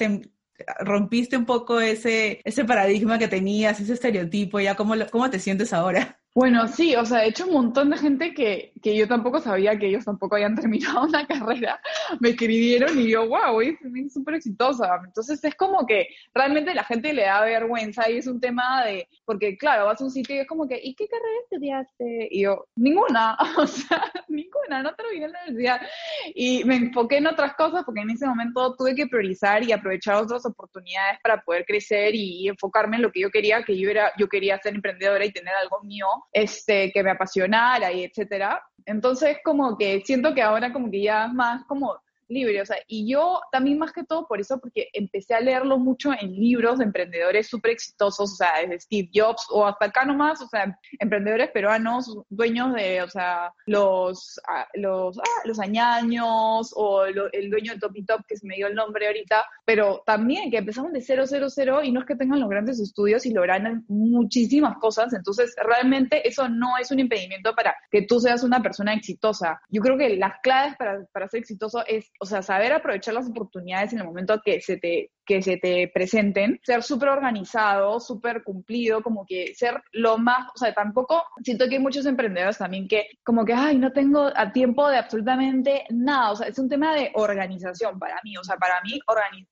rompiste 0.80 1.38
un 1.38 1.46
poco 1.46 1.80
ese, 1.82 2.42
ese 2.44 2.66
paradigma 2.66 3.18
que 3.18 3.28
tenías, 3.28 3.80
ese 3.80 3.94
estereotipo, 3.94 4.60
ya 4.60 4.76
cómo, 4.76 4.94
cómo 5.12 5.30
te 5.30 5.40
sientes 5.40 5.74
ahora. 5.74 6.21
Bueno, 6.34 6.66
sí, 6.70 6.96
o 6.96 7.04
sea, 7.06 7.20
de 7.20 7.28
hecho 7.28 7.46
un 7.46 7.52
montón 7.52 7.90
de 7.90 7.98
gente 7.98 8.34
que, 8.34 8.72
que 8.82 8.96
yo 8.96 9.06
tampoco 9.06 9.42
sabía 9.42 9.78
que 9.78 9.88
ellos 9.88 10.06
tampoco 10.06 10.36
habían 10.36 10.56
terminado 10.62 11.04
una 11.04 11.28
carrera, 11.28 11.82
me 12.22 12.30
escribieron 12.30 12.98
y 12.98 13.10
yo, 13.10 13.28
wow, 13.28 13.60
es 13.60 13.76
súper 14.14 14.36
exitosa. 14.36 15.02
Entonces 15.04 15.44
es 15.44 15.56
como 15.56 15.86
que 15.86 16.08
realmente 16.34 16.74
la 16.74 16.86
gente 16.86 17.12
le 17.12 17.24
da 17.24 17.42
vergüenza 17.42 18.10
y 18.10 18.18
es 18.18 18.28
un 18.28 18.40
tema 18.40 18.86
de, 18.86 19.10
porque 19.26 19.58
claro, 19.58 19.88
vas 19.88 20.00
a 20.00 20.06
un 20.06 20.12
sitio 20.12 20.38
y 20.38 20.40
es 20.40 20.48
como 20.48 20.70
que, 20.70 20.80
¿y 20.82 20.96
qué 20.96 21.06
carrera 21.10 21.40
estudiaste? 21.44 22.30
Y 22.32 22.44
yo, 22.44 22.66
ninguna, 22.78 23.38
o 23.58 23.68
sea, 23.68 24.02
ninguna, 24.30 24.84
no 24.84 24.96
terminé 24.96 25.28
la 25.28 25.40
universidad. 25.48 25.82
Y 26.34 26.64
me 26.64 26.78
enfoqué 26.78 27.18
en 27.18 27.28
otras 27.28 27.56
cosas 27.56 27.84
porque 27.84 28.02
en 28.02 28.10
ese 28.10 28.26
momento 28.26 28.74
tuve 28.78 28.96
que 28.96 29.08
priorizar 29.08 29.64
y 29.66 29.74
aprovechar 29.74 30.16
otras 30.16 30.46
oportunidades 30.46 31.20
para 31.22 31.42
poder 31.42 31.66
crecer 31.66 32.16
y 32.16 32.48
enfocarme 32.48 32.96
en 32.96 33.02
lo 33.02 33.12
que 33.12 33.20
yo 33.20 33.30
quería, 33.30 33.64
que 33.64 33.78
yo 33.78 33.90
era, 33.90 34.14
yo 34.18 34.30
quería 34.30 34.58
ser 34.60 34.76
emprendedora 34.76 35.26
y 35.26 35.34
tener 35.34 35.54
algo 35.56 35.84
mío 35.84 36.08
este, 36.32 36.92
que 36.92 37.04
me 37.04 37.12
apasionara 37.12 37.92
y 37.92 38.04
etcétera. 38.04 38.62
Entonces, 38.86 39.38
como 39.44 39.78
que 39.78 40.02
siento 40.06 40.34
que 40.34 40.42
ahora 40.42 40.74
como 40.74 40.90
que 40.90 41.04
ya 41.04 41.26
es 41.26 41.34
más 41.34 41.64
como 41.66 42.00
libre, 42.32 42.62
o 42.62 42.66
sea, 42.66 42.78
y 42.88 43.10
yo 43.12 43.42
también 43.52 43.78
más 43.78 43.92
que 43.92 44.04
todo 44.04 44.28
por 44.28 44.40
eso, 44.40 44.60
porque 44.60 44.90
empecé 44.94 45.36
a 45.36 45.42
leerlo 45.42 45.78
mucho 45.78 46.12
en 46.14 46.34
libros 46.34 46.80
de 46.80 46.86
emprendedores 46.86 47.48
súper 47.48 47.72
exitosos, 47.72 48.32
o 48.32 48.36
sea, 48.36 48.62
desde 48.62 48.80
Steve 48.80 49.10
Jobs 49.14 49.46
o 49.50 49.66
hasta 49.66 49.86
acá 49.86 50.06
nomás, 50.06 50.42
o 50.42 50.48
sea, 50.48 50.78
emprendedores 51.00 51.52
peruanos, 51.52 52.18
dueños 52.30 52.74
de, 52.74 53.02
o 53.02 53.10
sea, 53.10 53.54
los, 53.66 54.40
ah, 54.48 54.68
los, 54.74 55.18
ah, 55.20 55.42
los 55.46 55.60
añaños 55.60 56.74
o 56.76 57.06
el 57.06 57.50
dueño 57.50 57.74
de 57.74 57.80
Top 57.80 57.94
Top, 58.08 58.26
que 58.28 58.38
se 58.38 58.48
me 58.48 58.56
dio 58.56 58.68
el 58.68 58.76
nombre 58.76 59.08
ahorita, 59.08 59.46
pero 59.66 60.02
también 60.06 60.50
que 60.50 60.58
empezaron 60.58 60.94
de 60.94 61.02
000 61.02 61.84
y 61.84 61.92
no 61.92 62.00
es 62.00 62.06
que 62.06 62.16
tengan 62.16 62.40
los 62.40 62.50
grandes 62.50 62.80
estudios 62.80 63.26
y 63.26 63.34
logran 63.34 63.86
muchísimas 63.88 64.78
cosas, 64.78 65.14
entonces 65.14 65.54
realmente 65.58 66.28
eso 66.28 66.48
no 66.50 66.78
es 66.78 66.92
un 66.92 67.00
impedimento 67.00 67.54
para 67.56 67.76
que 67.90 68.04
tú 68.04 68.20
seas 68.20 68.44
una 68.44 68.62
persona 68.62 68.94
exitosa. 68.94 69.62
Yo 69.70 69.82
creo 69.82 69.98
que 69.98 70.16
las 70.18 70.40
claves 70.42 70.76
para, 70.78 71.06
para 71.12 71.28
ser 71.28 71.42
exitoso 71.42 71.84
es 71.86 72.12
o 72.22 72.26
sea, 72.26 72.44
saber 72.44 72.72
aprovechar 72.72 73.16
las 73.16 73.28
oportunidades 73.28 73.94
en 73.94 74.00
el 74.00 74.06
momento 74.06 74.40
que 74.46 74.62
se 74.62 74.78
te 74.78 75.10
que 75.26 75.42
se 75.42 75.58
te 75.58 75.90
presenten, 75.94 76.60
ser 76.64 76.84
súper 76.84 77.10
organizado, 77.10 78.00
súper 78.00 78.44
cumplido, 78.44 79.02
como 79.02 79.26
que 79.26 79.54
ser 79.56 79.82
lo 79.92 80.18
más, 80.18 80.48
o 80.56 80.58
sea, 80.58 80.74
tampoco 80.74 81.24
siento 81.44 81.68
que 81.68 81.76
hay 81.76 81.82
muchos 81.82 82.06
emprendedores 82.06 82.58
también 82.58 82.88
que 82.88 83.08
como 83.24 83.46
que, 83.46 83.54
ay, 83.54 83.78
no 83.78 83.92
tengo 83.92 84.32
a 84.36 84.52
tiempo 84.52 84.88
de 84.90 84.98
absolutamente 84.98 85.86
nada, 85.90 86.32
o 86.32 86.36
sea, 86.36 86.48
es 86.48 86.58
un 86.60 86.70
tema 86.70 86.96
de 86.96 87.12
organización 87.14 88.00
para 88.00 88.20
mí, 88.24 88.38
o 88.38 88.44
sea, 88.44 88.58
para 88.58 88.82
mí 88.82 89.00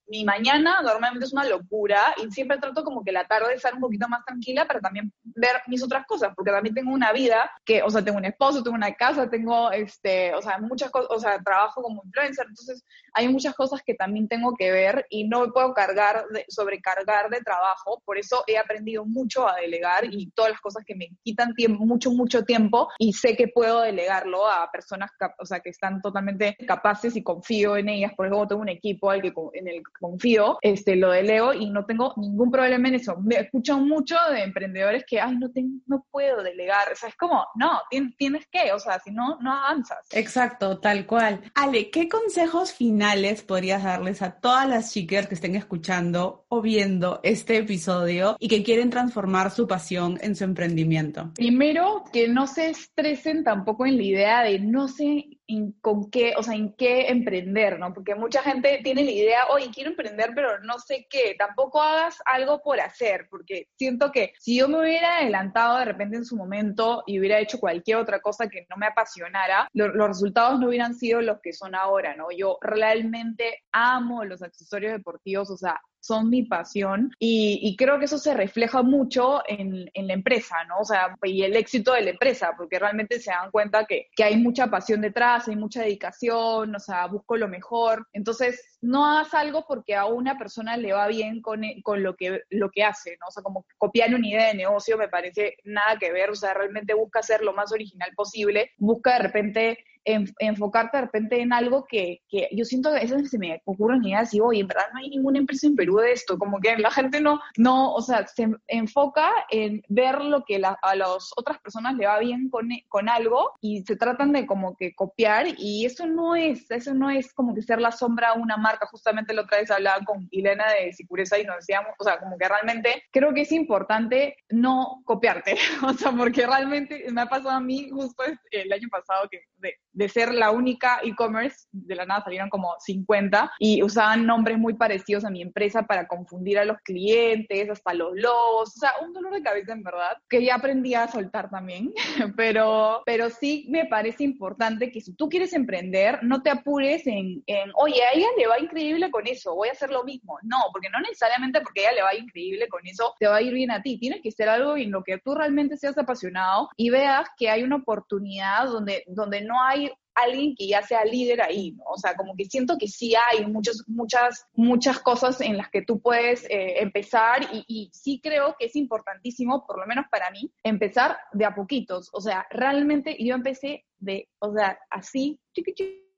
mi 0.08 0.24
mañana 0.24 0.82
normalmente 0.82 1.26
es 1.26 1.34
una 1.34 1.46
locura 1.46 2.16
y 2.24 2.32
siempre 2.32 2.58
trato 2.58 2.84
como 2.84 3.04
que 3.04 3.12
la 3.12 3.28
tarde 3.28 3.54
estar 3.54 3.74
un 3.74 3.82
poquito 3.82 4.08
más 4.08 4.26
tranquila 4.26 4.66
para 4.66 4.80
también 4.80 5.12
ver 5.24 5.62
mis 5.68 5.84
otras 5.84 6.06
cosas, 6.06 6.34
porque 6.36 6.52
también 6.52 6.76
tengo 6.76 6.92
una 6.92 7.14
vida 7.14 7.52
que, 7.64 7.84
o 7.84 7.90
sea, 7.90 8.04
tengo 8.04 8.18
un 8.18 8.26
esposo, 8.26 8.64
tengo 8.64 8.76
una 8.76 8.94
casa, 8.94 9.30
tengo, 9.30 9.72
este, 9.72 10.34
o 10.34 10.42
sea, 10.42 10.58
muchas 10.60 10.90
cosas, 10.92 11.10
o 11.12 11.20
sea, 11.20 11.42
trabajo 11.44 11.82
como 11.82 12.02
influencer, 12.04 12.46
entonces 12.48 12.84
hay 13.14 13.28
muchas 13.30 13.56
cosas 13.56 13.82
que 13.86 13.94
también 13.94 14.28
tengo 14.28 14.54
que 14.58 14.72
ver 14.72 15.06
y 15.10 15.28
no 15.28 15.52
puedo 15.60 15.74
cargar, 15.74 16.26
de, 16.30 16.46
sobrecargar 16.48 17.30
de 17.30 17.42
trabajo, 17.42 18.02
por 18.06 18.18
eso 18.18 18.44
he 18.48 18.58
aprendido 18.58 19.04
mucho 19.06 19.46
a 19.48 19.58
delegar 19.58 20.06
y 20.10 20.32
todas 20.32 20.52
las 20.52 20.62
cosas 20.62 20.86
que 20.86 20.96
me 20.96 21.10
quitan 21.22 21.54
tiempo, 21.54 21.86
mucho, 21.86 22.12
mucho 22.12 22.44
tiempo 22.46 22.88
y 22.98 23.12
sé 23.12 23.36
que 23.36 23.50
puedo 23.50 23.82
delegarlo 23.82 24.50
a 24.50 24.72
personas, 24.72 25.12
o 25.38 25.46
sea, 25.46 25.60
que 25.60 25.70
están 25.70 26.02
totalmente 26.02 26.56
capaces 26.66 27.18
y 27.18 27.24
confío 27.24 27.76
en 27.76 27.90
ellas, 27.90 28.14
por 28.16 28.28
ejemplo, 28.28 28.48
tengo 28.48 28.62
un 28.62 28.70
equipo 28.70 29.12
al 29.12 29.22
que, 29.22 29.34
en 29.54 29.68
el 29.68 29.78
que 29.80 29.92
confío, 30.00 30.58
este, 30.62 30.96
lo 30.96 31.12
delego 31.12 31.54
y 31.54 31.70
no 31.70 31.86
tengo 31.86 32.14
ningún 32.16 32.52
problema 32.52 32.88
en 32.88 32.96
eso. 32.96 33.18
Me 33.20 33.36
escucho 33.36 33.78
mucho 33.80 34.16
de 34.32 34.44
emprendedores 34.44 35.04
que, 35.06 35.20
ay, 35.20 35.36
no, 35.36 35.50
no 35.88 36.06
puedo 36.10 36.42
delegar, 36.42 36.90
o 36.94 36.96
sea, 36.96 37.10
es 37.10 37.18
como, 37.18 37.46
no, 37.56 37.82
tienes 38.18 38.48
que, 38.50 38.72
o 38.72 38.80
sea, 38.80 39.00
si 39.00 39.12
no, 39.12 39.38
no 39.42 39.52
avanzas. 39.52 40.08
Exacto, 40.12 40.80
tal 40.80 41.06
cual. 41.06 41.42
Ale, 41.54 41.90
¿qué 41.92 42.08
consejos 42.08 42.72
finales 42.72 43.44
podrías 43.44 43.84
darles 43.84 44.22
a 44.22 44.40
todas 44.40 44.66
las 44.66 44.94
chicas 44.94 45.28
que 45.28 45.36
estén 45.36 45.49
escuchando 45.56 46.46
o 46.50 46.62
viendo 46.62 47.20
este 47.24 47.58
episodio 47.58 48.36
y 48.40 48.48
que 48.48 48.64
quieren 48.64 48.90
transformar 48.90 49.52
su 49.52 49.68
pasión 49.68 50.18
en 50.22 50.36
su 50.36 50.44
emprendimiento? 50.44 51.32
Primero, 51.36 52.04
que 52.12 52.28
no 52.28 52.48
se 52.48 52.70
estresen 52.70 53.44
tampoco 53.44 53.86
en 53.86 53.98
la 53.98 54.04
idea 54.04 54.44
de 54.44 54.60
no 54.60 54.88
sé 54.88 55.39
con 55.82 56.10
qué, 56.10 56.34
o 56.38 56.44
sea, 56.44 56.56
en 56.56 56.74
qué 56.74 57.08
emprender, 57.08 57.80
¿no? 57.80 57.94
Porque 57.94 58.16
mucha 58.16 58.42
gente 58.44 58.82
tiene 58.84 59.04
la 59.04 59.12
idea, 59.12 59.48
oye, 59.50 59.70
quiero 59.74 59.90
emprender, 59.92 60.32
pero 60.36 60.60
no 60.60 60.80
sé 60.80 61.08
qué. 61.10 61.36
Tampoco 61.38 61.82
hagas 61.82 62.18
algo 62.26 62.62
por 62.62 62.80
hacer, 62.80 63.28
porque 63.30 63.68
siento 63.78 64.12
que 64.12 64.34
si 64.40 64.58
yo 64.58 64.68
me 64.68 64.80
hubiera 64.80 65.18
adelantado 65.18 65.78
de 65.80 65.86
repente 65.86 66.18
en 66.18 66.26
su 66.26 66.36
momento 66.36 67.04
y 67.06 67.20
hubiera 67.20 67.40
hecho 67.40 67.60
cualquier 67.60 67.98
otra 67.98 68.20
cosa 68.20 68.48
que 68.48 68.66
no 68.70 68.78
me 68.78 68.88
apasionara, 68.88 69.68
los 69.74 70.08
resultados 70.08 70.60
no 70.60 70.68
hubieran 70.68 70.96
sido 70.96 71.22
los 71.22 71.40
que 71.42 71.54
son 71.54 71.76
ahora, 71.76 72.16
¿no? 72.16 72.28
Yo 72.36 72.58
realmente 72.62 73.64
amo 73.72 74.24
los 74.26 74.42
accesorios 74.42 74.94
deportivos, 74.94 75.50
o 75.50 75.58
sea, 75.58 75.80
son 76.00 76.30
mi 76.30 76.44
pasión 76.44 77.12
y, 77.20 77.76
creo 77.78 78.00
que 78.00 78.06
eso 78.06 78.18
se 78.18 78.34
refleja 78.34 78.82
mucho 78.84 79.42
en, 79.48 79.90
la 79.96 80.14
empresa, 80.14 80.56
¿no? 80.68 80.80
O 80.80 80.86
sea, 80.86 81.16
y 81.24 81.44
el 81.44 81.56
éxito 81.56 81.94
de 81.94 82.02
la 82.02 82.10
empresa, 82.12 82.54
porque 82.58 82.80
realmente 82.80 83.20
se 83.20 83.32
dan 83.32 83.52
cuenta 83.52 83.86
que, 83.86 84.08
que, 84.16 84.24
hay 84.24 84.38
mucha 84.38 84.68
pasión 84.68 85.02
detrás, 85.02 85.48
hay 85.48 85.56
mucha 85.56 85.82
dedicación, 85.82 86.76
o 86.76 86.80
sea, 86.80 87.06
busco 87.08 87.38
lo 87.38 87.48
mejor. 87.48 88.08
Entonces, 88.14 88.78
no 88.82 89.06
hagas 89.06 89.34
algo 89.34 89.66
porque 89.68 89.96
a 89.96 90.06
una 90.06 90.38
persona 90.38 90.78
le 90.78 90.94
va 90.94 91.08
bien 91.08 91.42
con, 91.42 91.62
con 91.84 92.02
lo, 92.04 92.16
que, 92.16 92.42
lo 92.50 92.70
que 92.72 92.84
hace, 92.84 93.18
¿no? 93.20 93.28
O 93.28 93.32
sea, 93.32 93.44
como 93.44 93.66
copiar 93.78 94.14
una 94.14 94.28
idea 94.28 94.48
de 94.48 94.56
negocio 94.56 94.98
me 94.98 95.10
parece 95.10 95.58
nada 95.64 95.98
que 96.00 96.12
ver, 96.12 96.30
o 96.30 96.36
sea, 96.36 96.54
realmente 96.54 96.94
busca 96.94 97.22
ser 97.22 97.42
lo 97.42 97.54
más 97.54 97.72
original 97.72 98.12
posible, 98.16 98.72
busca 98.78 99.14
de 99.14 99.20
repente 99.20 99.86
enfocarte 100.06 100.98
de 100.98 101.02
repente 101.02 101.42
en 101.42 101.54
algo 101.54 101.86
que, 101.86 102.22
que 102.30 102.50
yo 102.52 102.66
siento 102.66 102.92
que 102.92 102.98
a 102.98 103.02
veces 103.02 103.30
se 103.30 103.38
me 103.38 103.62
ocurren 103.66 104.04
ideas 104.04 104.34
y, 104.34 104.40
oye, 104.40 104.62
en 104.62 104.68
verdad 104.68 104.86
no 104.94 105.00
hay 105.00 105.10
ninguna 105.10 105.40
empresa 105.40 105.68
en 105.68 105.76
Perú 105.76 105.98
de 105.98 106.12
esto, 106.12 106.38
como 106.38 106.60
que 106.60 106.78
la 106.78 106.92
gente 106.92 107.22
no, 107.22 107.40
no 107.58 107.94
o 107.94 108.02
sea, 108.02 108.26
se 108.28 108.50
enfoca 108.68 109.30
en 109.50 109.82
ver 109.88 110.22
lo 110.22 110.44
que 110.46 110.62
a 110.82 110.96
las 110.96 111.32
otras 111.36 111.60
personas 111.60 111.96
le 111.96 112.08
va 112.08 112.20
bien 112.20 112.50
con, 112.50 112.70
con 112.88 113.10
algo 113.10 113.54
y 113.62 113.84
se 113.84 113.96
tratan 113.96 114.32
de 114.32 114.46
como 114.46 114.76
que 114.76 114.94
copiar 114.94 115.48
y 115.58 115.86
eso 115.86 116.08
no 116.08 116.36
es, 116.36 116.70
eso 116.72 116.94
no 116.94 117.10
es 117.10 117.34
como 117.34 117.54
que 117.54 117.62
ser 117.62 117.80
la 117.80 117.92
sombra 117.92 118.30
a 118.30 118.34
una 118.34 118.58
marca, 118.58 118.88
justamente 118.88 119.34
la 119.34 119.44
otra 119.44 119.60
vez 119.60 119.72
hablaba 119.72 120.04
con 120.06 120.28
Elena 120.32 120.66
de 120.72 120.94
Sicureza 120.94 121.40
y 121.40 121.44
nos 121.44 121.58
decíamos, 121.58 121.94
o 121.98 122.04
sea, 122.04 122.20
como 122.20 122.38
que 122.38 122.48
realmente 122.48 123.04
creo 123.12 123.34
que 123.34 123.42
es 123.42 123.52
importante 123.52 124.38
no 124.50 125.02
copiarte, 125.06 125.56
o 125.86 125.94
sea, 125.94 126.12
porque 126.12 126.46
realmente 126.46 127.06
me 127.12 127.22
ha 127.22 127.26
pasado 127.28 127.52
a 127.52 127.62
mí 127.62 127.90
justo 127.90 128.24
el 128.52 128.72
año 128.72 128.88
pasado 128.90 129.28
que 129.30 129.44
de, 129.58 129.76
de 129.92 130.10
ser 130.10 130.34
la 130.34 130.52
única 130.52 131.00
e-commerce, 131.04 131.68
de 131.72 131.96
la 131.96 132.06
nada 132.06 132.24
salieron 132.24 132.50
como 132.50 132.76
50 132.80 133.52
y 133.60 133.84
usaban 133.84 134.26
nombres 134.26 134.58
muy 134.58 134.76
parecidos 134.76 135.26
a 135.26 135.30
mi 135.30 135.42
empresa 135.42 135.84
para 135.84 136.08
confundir 136.08 136.60
a 136.60 136.66
los 136.66 136.78
clientes, 136.80 137.70
hasta 137.70 137.94
los 137.94 138.12
logos, 138.16 138.76
o 138.76 138.80
sea, 138.80 138.92
un 139.04 139.14
dolor 139.14 139.34
de 139.34 139.44
cabeza 139.44 139.74
en 139.74 139.84
verdad, 139.84 140.18
que 140.30 140.44
ya 140.44 140.56
aprendí 140.56 140.94
a 140.94 141.08
soltar 141.08 141.50
también, 141.50 141.94
pero, 142.38 143.02
pero 143.06 143.30
sí 143.30 143.68
me 143.70 143.86
parece 143.86 144.24
importante 144.24 144.92
que 144.92 145.02
si 145.02 145.14
tú 145.14 145.30
quieres 145.30 145.54
emprender, 145.54 146.20
no 146.24 146.42
te 146.42 146.50
apures 146.50 147.06
en, 147.08 147.44
en, 147.48 147.72
oye, 147.76 148.02
a 148.04 148.16
ella 148.16 148.28
le 148.38 148.48
va 148.48 148.60
increíble 148.60 149.10
con 149.12 149.28
eso, 149.28 149.56
voy 149.56 149.70
a 149.70 149.74
hacer 149.74 149.90
lo 149.90 150.04
mismo. 150.04 150.38
No, 150.44 150.58
porque 150.72 150.90
no 150.90 151.00
necesariamente 151.00 151.62
porque 151.62 151.82
a 151.82 151.84
ella 151.90 151.96
le 151.96 152.02
va 152.04 152.16
increíble 152.16 152.68
con 152.68 152.86
eso, 152.86 153.14
te 153.20 153.28
va 153.28 153.38
a 153.38 153.42
ir 153.42 153.54
bien 153.54 153.72
a 153.72 153.82
ti. 153.82 153.98
Tiene 154.00 154.22
que 154.22 154.32
ser 154.32 154.50
algo 154.50 154.78
en 154.78 154.92
lo 154.92 155.04
que 155.04 155.18
tú 155.18 155.36
realmente 155.36 155.78
seas 155.78 155.98
apasionado 155.98 156.70
y 156.76 156.90
veas 156.90 157.28
que 157.38 157.50
hay 157.50 157.64
una 157.64 157.78
oportunidad 157.78 158.66
donde, 158.66 159.04
donde 159.08 159.42
no 159.42 159.62
hay 159.62 159.79
alguien 160.16 160.56
que 160.56 160.68
ya 160.68 160.82
sea 160.82 161.06
líder 161.06 161.42
ahí, 161.42 161.72
¿no? 161.72 161.84
O 161.86 161.98
sea, 161.98 162.16
como 162.16 162.36
que 162.36 162.46
siento 162.46 162.78
que 162.78 162.88
sí 162.88 163.14
hay 163.16 163.46
muchos, 163.46 163.84
muchas, 163.88 164.48
muchas 164.54 165.00
cosas 165.00 165.40
en 165.42 165.58
las 165.58 165.70
que 165.70 165.82
tú 165.82 166.02
puedes 166.02 166.44
eh, 166.46 166.82
empezar 166.82 167.44
y, 167.54 167.64
y, 167.68 167.90
sí 167.94 168.20
creo 168.22 168.56
que 168.58 168.66
es 168.66 168.76
importantísimo, 168.76 169.66
por 169.66 169.80
lo 169.80 169.88
menos 169.88 170.06
para 170.12 170.30
mí, 170.32 170.52
empezar 170.64 171.18
de 171.32 171.46
a 171.46 171.56
poquitos. 171.56 172.10
O 172.14 172.22
sea, 172.22 172.46
realmente 172.50 173.16
yo 173.20 173.34
empecé 173.34 173.86
de, 173.98 174.28
o 174.40 174.54
sea, 174.54 174.78
así, 174.90 175.40
chiqui, 175.54 175.74
chiqui, 175.74 176.09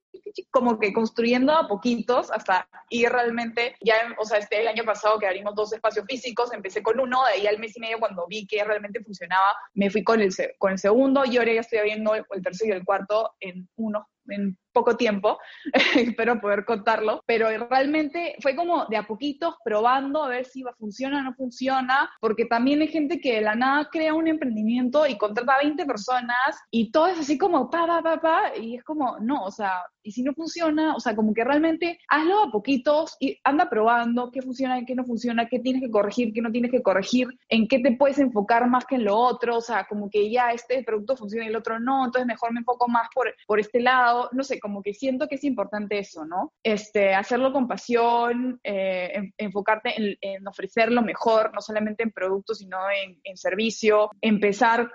como 0.50 0.80
que 0.80 0.94
construyendo 0.94 1.54
a 1.54 1.68
poquitos 1.68 2.32
hasta 2.32 2.68
ir 2.90 3.10
realmente, 3.10 3.76
ya, 3.82 3.96
o 4.18 4.26
sea, 4.26 4.40
este 4.40 4.62
el 4.62 4.68
año 4.68 4.84
pasado 4.84 5.20
que 5.20 5.28
abrimos 5.28 5.56
dos 5.56 5.74
espacios 5.74 6.06
físicos, 6.06 6.54
empecé 6.54 6.82
con 6.82 7.00
uno, 7.00 7.24
de 7.26 7.34
ahí 7.34 7.48
al 7.48 7.60
mes 7.60 7.76
y 7.78 7.80
medio 7.80 8.00
cuando 8.00 8.26
vi 8.28 8.46
que 8.48 8.64
realmente 8.64 9.04
funcionaba, 9.04 9.56
me 9.74 9.90
fui 9.90 10.04
con 10.04 10.22
el, 10.22 10.34
con 10.58 10.72
el 10.72 10.80
segundo 10.80 11.26
y 11.26 11.38
ahora 11.38 11.54
ya 11.54 11.62
estoy 11.62 11.80
abriendo 11.80 12.14
el 12.14 12.42
tercero 12.44 12.74
y 12.74 12.78
el 12.78 12.86
cuarto 12.86 13.32
en 13.40 13.68
uno, 13.76 14.08
en 14.28 14.58
poco 14.72 14.98
tiempo, 14.98 15.38
espero 15.96 16.40
poder 16.40 16.66
contarlo, 16.66 17.24
pero 17.26 17.48
realmente 17.70 18.36
fue 18.42 18.56
como 18.56 18.86
de 18.86 18.98
a 18.98 19.08
poquitos 19.08 19.56
probando 19.64 20.24
a 20.24 20.30
ver 20.30 20.46
si 20.46 20.64
funciona 20.78 21.20
o 21.20 21.24
no 21.24 21.34
funciona, 21.34 22.10
porque 22.20 22.46
también 22.46 22.82
hay 22.82 22.88
gente 22.88 23.20
que 23.20 23.36
de 23.36 23.42
la 23.42 23.56
nada 23.56 23.90
crea 23.92 24.14
un 24.14 24.28
emprendimiento 24.28 25.06
y 25.08 25.18
contrata 25.18 25.56
a 25.56 25.64
20 25.64 25.86
personas 25.86 26.58
y 26.70 26.92
todo 26.92 27.08
es 27.08 27.20
así 27.20 27.38
como 27.38 27.70
pa, 27.70 27.86
pa, 27.86 28.02
pa, 28.02 28.22
pa, 28.22 28.58
y 28.58 28.76
es 28.76 28.84
como, 28.84 29.18
no, 29.20 29.44
o 29.44 29.52
sea, 29.52 29.84
y 30.04 30.12
si 30.12 30.24
no 30.24 30.34
funciona, 30.34 30.96
o 30.96 31.00
sea, 31.00 31.16
como 31.16 31.34
que 31.34 31.44
realmente 31.44 32.00
hazlo 32.08 32.44
a 32.44 32.52
poquitos 32.52 33.16
y 33.20 33.38
anda 33.44 33.70
probando 33.70 34.32
qué 34.32 34.42
funciona, 34.42 34.84
qué 34.86 34.96
no 34.96 35.06
funciona, 35.06 35.48
qué 35.48 35.60
tienes 35.60 35.82
que 35.82 35.92
corregir, 35.92 36.34
qué 36.34 36.42
no 36.42 36.52
tienes 36.52 36.72
que 36.72 36.82
corregir, 36.82 37.28
en 37.50 37.68
qué 37.68 37.80
te 37.80 37.96
puedes 37.96 38.20
enfocar 38.20 38.68
más 38.68 38.86
que 38.86 38.96
en 38.96 39.06
lo 39.06 39.18
otro, 39.18 39.58
o 39.58 39.62
sea, 39.62 39.86
como 39.88 40.10
que 40.10 40.30
ya 40.32 40.52
este 40.52 40.84
producto 40.84 41.18
funciona 41.18 41.46
y 41.46 41.50
el 41.50 41.56
otro 41.56 41.80
no, 41.80 42.06
entonces 42.06 42.26
mejor 42.26 42.54
me 42.54 42.60
enfoco 42.60 42.88
más 42.88 43.08
por, 43.14 43.34
por 43.46 43.60
este 43.60 43.80
lado, 43.80 44.30
no 44.32 44.44
sé, 44.44 44.60
como 44.62 44.82
que 44.82 44.94
siento 44.94 45.28
que 45.28 45.36
es 45.36 45.44
importante 45.44 46.00
eso, 46.00 46.26
¿no? 46.26 46.54
Este, 46.64 47.14
hacerlo 47.14 47.52
con 47.52 47.68
pasión, 47.68 48.60
eh, 48.64 49.32
enfocarte 49.38 49.94
en, 50.22 50.48
ofrecer 50.48 50.92
lo 50.92 51.02
mejor, 51.02 51.54
no 51.54 51.62
solamente 51.62 52.04
en 52.04 52.12
productos, 52.12 52.60
sino 52.60 52.78
en, 53.24 53.38
servicio, 53.38 54.10
empezar 54.22 54.90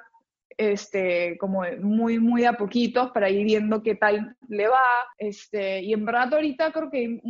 este, 0.56 1.36
como 1.38 1.62
muy, 1.80 2.18
muy 2.18 2.44
a 2.44 2.54
poquitos 2.54 3.10
para 3.10 3.28
ir 3.28 3.44
viendo 3.44 3.82
qué 3.82 3.94
tal 3.94 4.36
le 4.48 4.68
va, 4.68 4.78
este, 5.18 5.82
y 5.82 5.92
en 5.92 6.04
verdad 6.04 6.34
ahorita 6.34 6.72
creo 6.72 6.90
que 6.90 7.20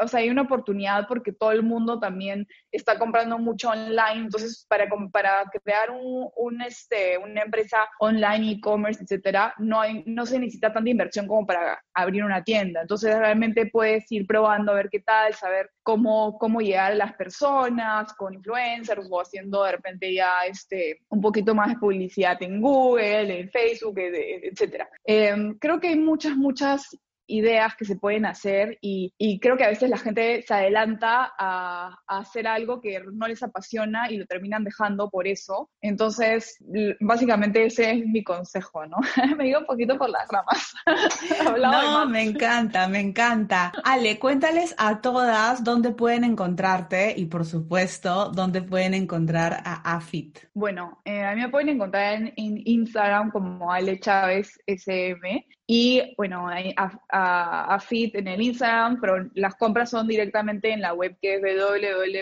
o 0.00 0.08
sea, 0.08 0.20
hay 0.20 0.30
una 0.30 0.42
oportunidad 0.42 1.06
porque 1.08 1.32
todo 1.32 1.52
el 1.52 1.62
mundo 1.62 1.98
también 1.98 2.46
está 2.70 2.98
comprando 2.98 3.38
mucho 3.38 3.70
online, 3.70 4.24
entonces 4.24 4.66
para, 4.68 4.86
para 5.12 5.44
crear 5.62 5.90
un, 5.90 6.28
un 6.36 6.62
este, 6.62 7.18
una 7.18 7.42
empresa 7.42 7.88
online, 8.00 8.52
e-commerce, 8.52 9.02
etcétera, 9.02 9.54
no, 9.58 9.80
hay, 9.80 10.02
no 10.06 10.26
se 10.26 10.38
necesita 10.38 10.72
tanta 10.72 10.90
inversión 10.90 11.26
como 11.26 11.46
para 11.46 11.82
abrir 11.94 12.24
una 12.24 12.42
tienda, 12.42 12.82
entonces 12.82 13.16
realmente 13.16 13.66
puedes 13.66 14.10
ir 14.10 14.26
probando 14.26 14.72
a 14.72 14.76
ver 14.76 14.88
qué 14.90 15.00
tal, 15.00 15.34
saber 15.34 15.70
cómo, 15.82 16.38
cómo 16.38 16.60
llegar 16.60 16.92
a 16.92 16.96
las 16.96 17.14
personas 17.14 18.12
con 18.14 18.34
influencers 18.34 19.06
o 19.10 19.20
haciendo 19.20 19.64
de 19.64 19.72
repente 19.72 20.14
ya 20.14 20.30
este, 20.48 21.00
un 21.08 21.20
poquito 21.20 21.54
más 21.54 21.68
de 21.68 21.76
publicidad 21.78 22.40
en 22.42 22.60
Google, 22.60 23.40
en 23.40 23.50
Facebook, 23.50 23.98
etcétera. 23.98 24.88
Eh, 25.04 25.34
creo 25.58 25.80
que 25.80 25.88
hay 25.88 25.96
muchas, 25.96 26.36
muchas 26.36 26.96
ideas 27.32 27.74
que 27.76 27.84
se 27.84 27.96
pueden 27.96 28.26
hacer 28.26 28.78
y, 28.80 29.12
creo 29.40 29.56
que 29.56 29.64
a 29.64 29.68
veces 29.68 29.88
la 29.88 29.98
gente 29.98 30.42
se 30.46 30.54
adelanta 30.54 31.32
a, 31.38 31.98
hacer 32.06 32.46
algo 32.46 32.80
que 32.80 33.00
no 33.12 33.26
les 33.26 33.42
apasiona 33.42 34.10
y 34.10 34.18
lo 34.18 34.26
terminan 34.26 34.64
dejando 34.64 35.10
por 35.10 35.26
eso. 35.26 35.70
Entonces, 35.80 36.56
básicamente 37.00 37.64
ese 37.64 37.90
es 37.90 38.06
mi 38.06 38.22
consejo, 38.22 38.86
¿no? 38.86 38.98
me 39.36 39.44
digo 39.44 39.60
un 39.60 39.66
poquito 39.66 39.96
por 39.96 40.10
las 40.10 40.28
ramas. 40.28 40.74
no, 41.60 42.06
me 42.06 42.22
encanta, 42.22 42.86
me 42.88 43.00
encanta. 43.00 43.72
Ale, 43.84 44.18
cuéntales 44.18 44.74
a 44.78 45.00
todas 45.00 45.64
dónde 45.64 45.92
pueden 45.92 46.24
encontrarte 46.24 47.14
y 47.16 47.26
por 47.26 47.44
supuesto, 47.44 48.30
dónde 48.30 48.62
pueden 48.62 48.94
encontrar 48.94 49.62
a 49.64 49.96
AFIT. 49.96 50.38
Bueno, 50.54 51.00
eh, 51.04 51.24
a 51.24 51.34
mí 51.34 51.40
me 51.40 51.48
pueden 51.48 51.70
encontrar 51.70 52.14
en, 52.14 52.32
en 52.36 52.62
Instagram 52.64 53.30
como 53.30 53.72
Ale 53.72 53.98
Chávez 53.98 54.60
SM 54.66 55.46
y 55.74 56.14
bueno, 56.18 56.50
a, 56.50 57.00
a, 57.08 57.80
Fit 57.80 58.14
en 58.16 58.28
el 58.28 58.42
Instagram, 58.42 59.00
pero 59.00 59.30
las 59.32 59.54
compras 59.54 59.88
son 59.88 60.06
directamente 60.06 60.70
en 60.70 60.82
la 60.82 60.92
web 60.92 61.16
que 61.18 61.36
es 61.36 61.40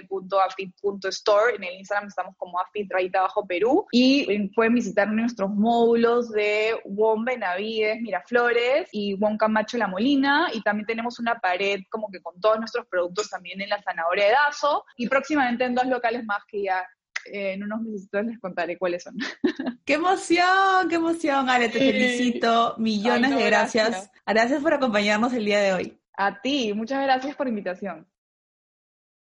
www.afit.store. 0.09 1.57
En 1.57 1.65
el 1.65 1.75
Instagram 1.81 2.07
estamos 2.07 2.37
como 2.37 2.61
Afit 2.61 2.89
Rayita 2.93 3.23
Bajo 3.23 3.45
Perú. 3.45 3.89
Y 3.91 4.47
pueden 4.51 4.75
visitar 4.75 5.09
nuestros 5.09 5.51
módulos 5.51 6.31
de 6.31 6.81
WOM 6.85 7.25
Benavides, 7.25 8.01
Miraflores 8.01 8.89
y 8.93 9.15
WOM 9.15 9.37
Camacho 9.37 9.79
La 9.79 9.89
Molina. 9.89 10.51
Y 10.55 10.63
también 10.63 10.87
tenemos 10.87 11.19
una 11.19 11.41
pared 11.41 11.81
como 11.91 12.09
que 12.09 12.23
con 12.23 12.41
todos 12.41 12.61
nuestros 12.61 12.87
productos 12.87 13.31
también 13.31 13.61
en 13.61 13.71
la 13.71 13.83
zanahoria 13.83 14.27
de 14.27 14.31
Dazo. 14.31 14.85
Y 14.97 15.09
próximamente 15.09 15.65
en 15.65 15.75
dos 15.75 15.87
locales 15.87 16.25
más 16.25 16.45
que 16.47 16.63
ya 16.63 16.87
eh, 17.27 17.53
en 17.53 17.63
unos 17.63 17.83
meses 17.83 18.09
les 18.27 18.39
contaré 18.39 18.79
cuáles 18.79 19.03
son. 19.03 19.17
¡Qué 19.85 19.95
emoción! 19.95 20.89
¡Qué 20.89 20.97
emoción, 20.97 21.49
Ale! 21.49 21.69
Te 21.69 21.79
felicito. 21.79 22.75
Millones 22.79 23.35
de 23.37 23.45
gracias. 23.45 23.91
gracias. 23.91 24.13
Gracias 24.27 24.63
por 24.63 24.75
acompañarnos 24.75 25.33
el 25.33 25.45
día 25.45 25.61
de 25.61 25.73
hoy. 25.73 26.01
A 26.17 26.41
ti, 26.41 26.73
muchas 26.75 27.03
gracias 27.03 27.35
por 27.37 27.47
la 27.47 27.51
invitación. 27.51 28.07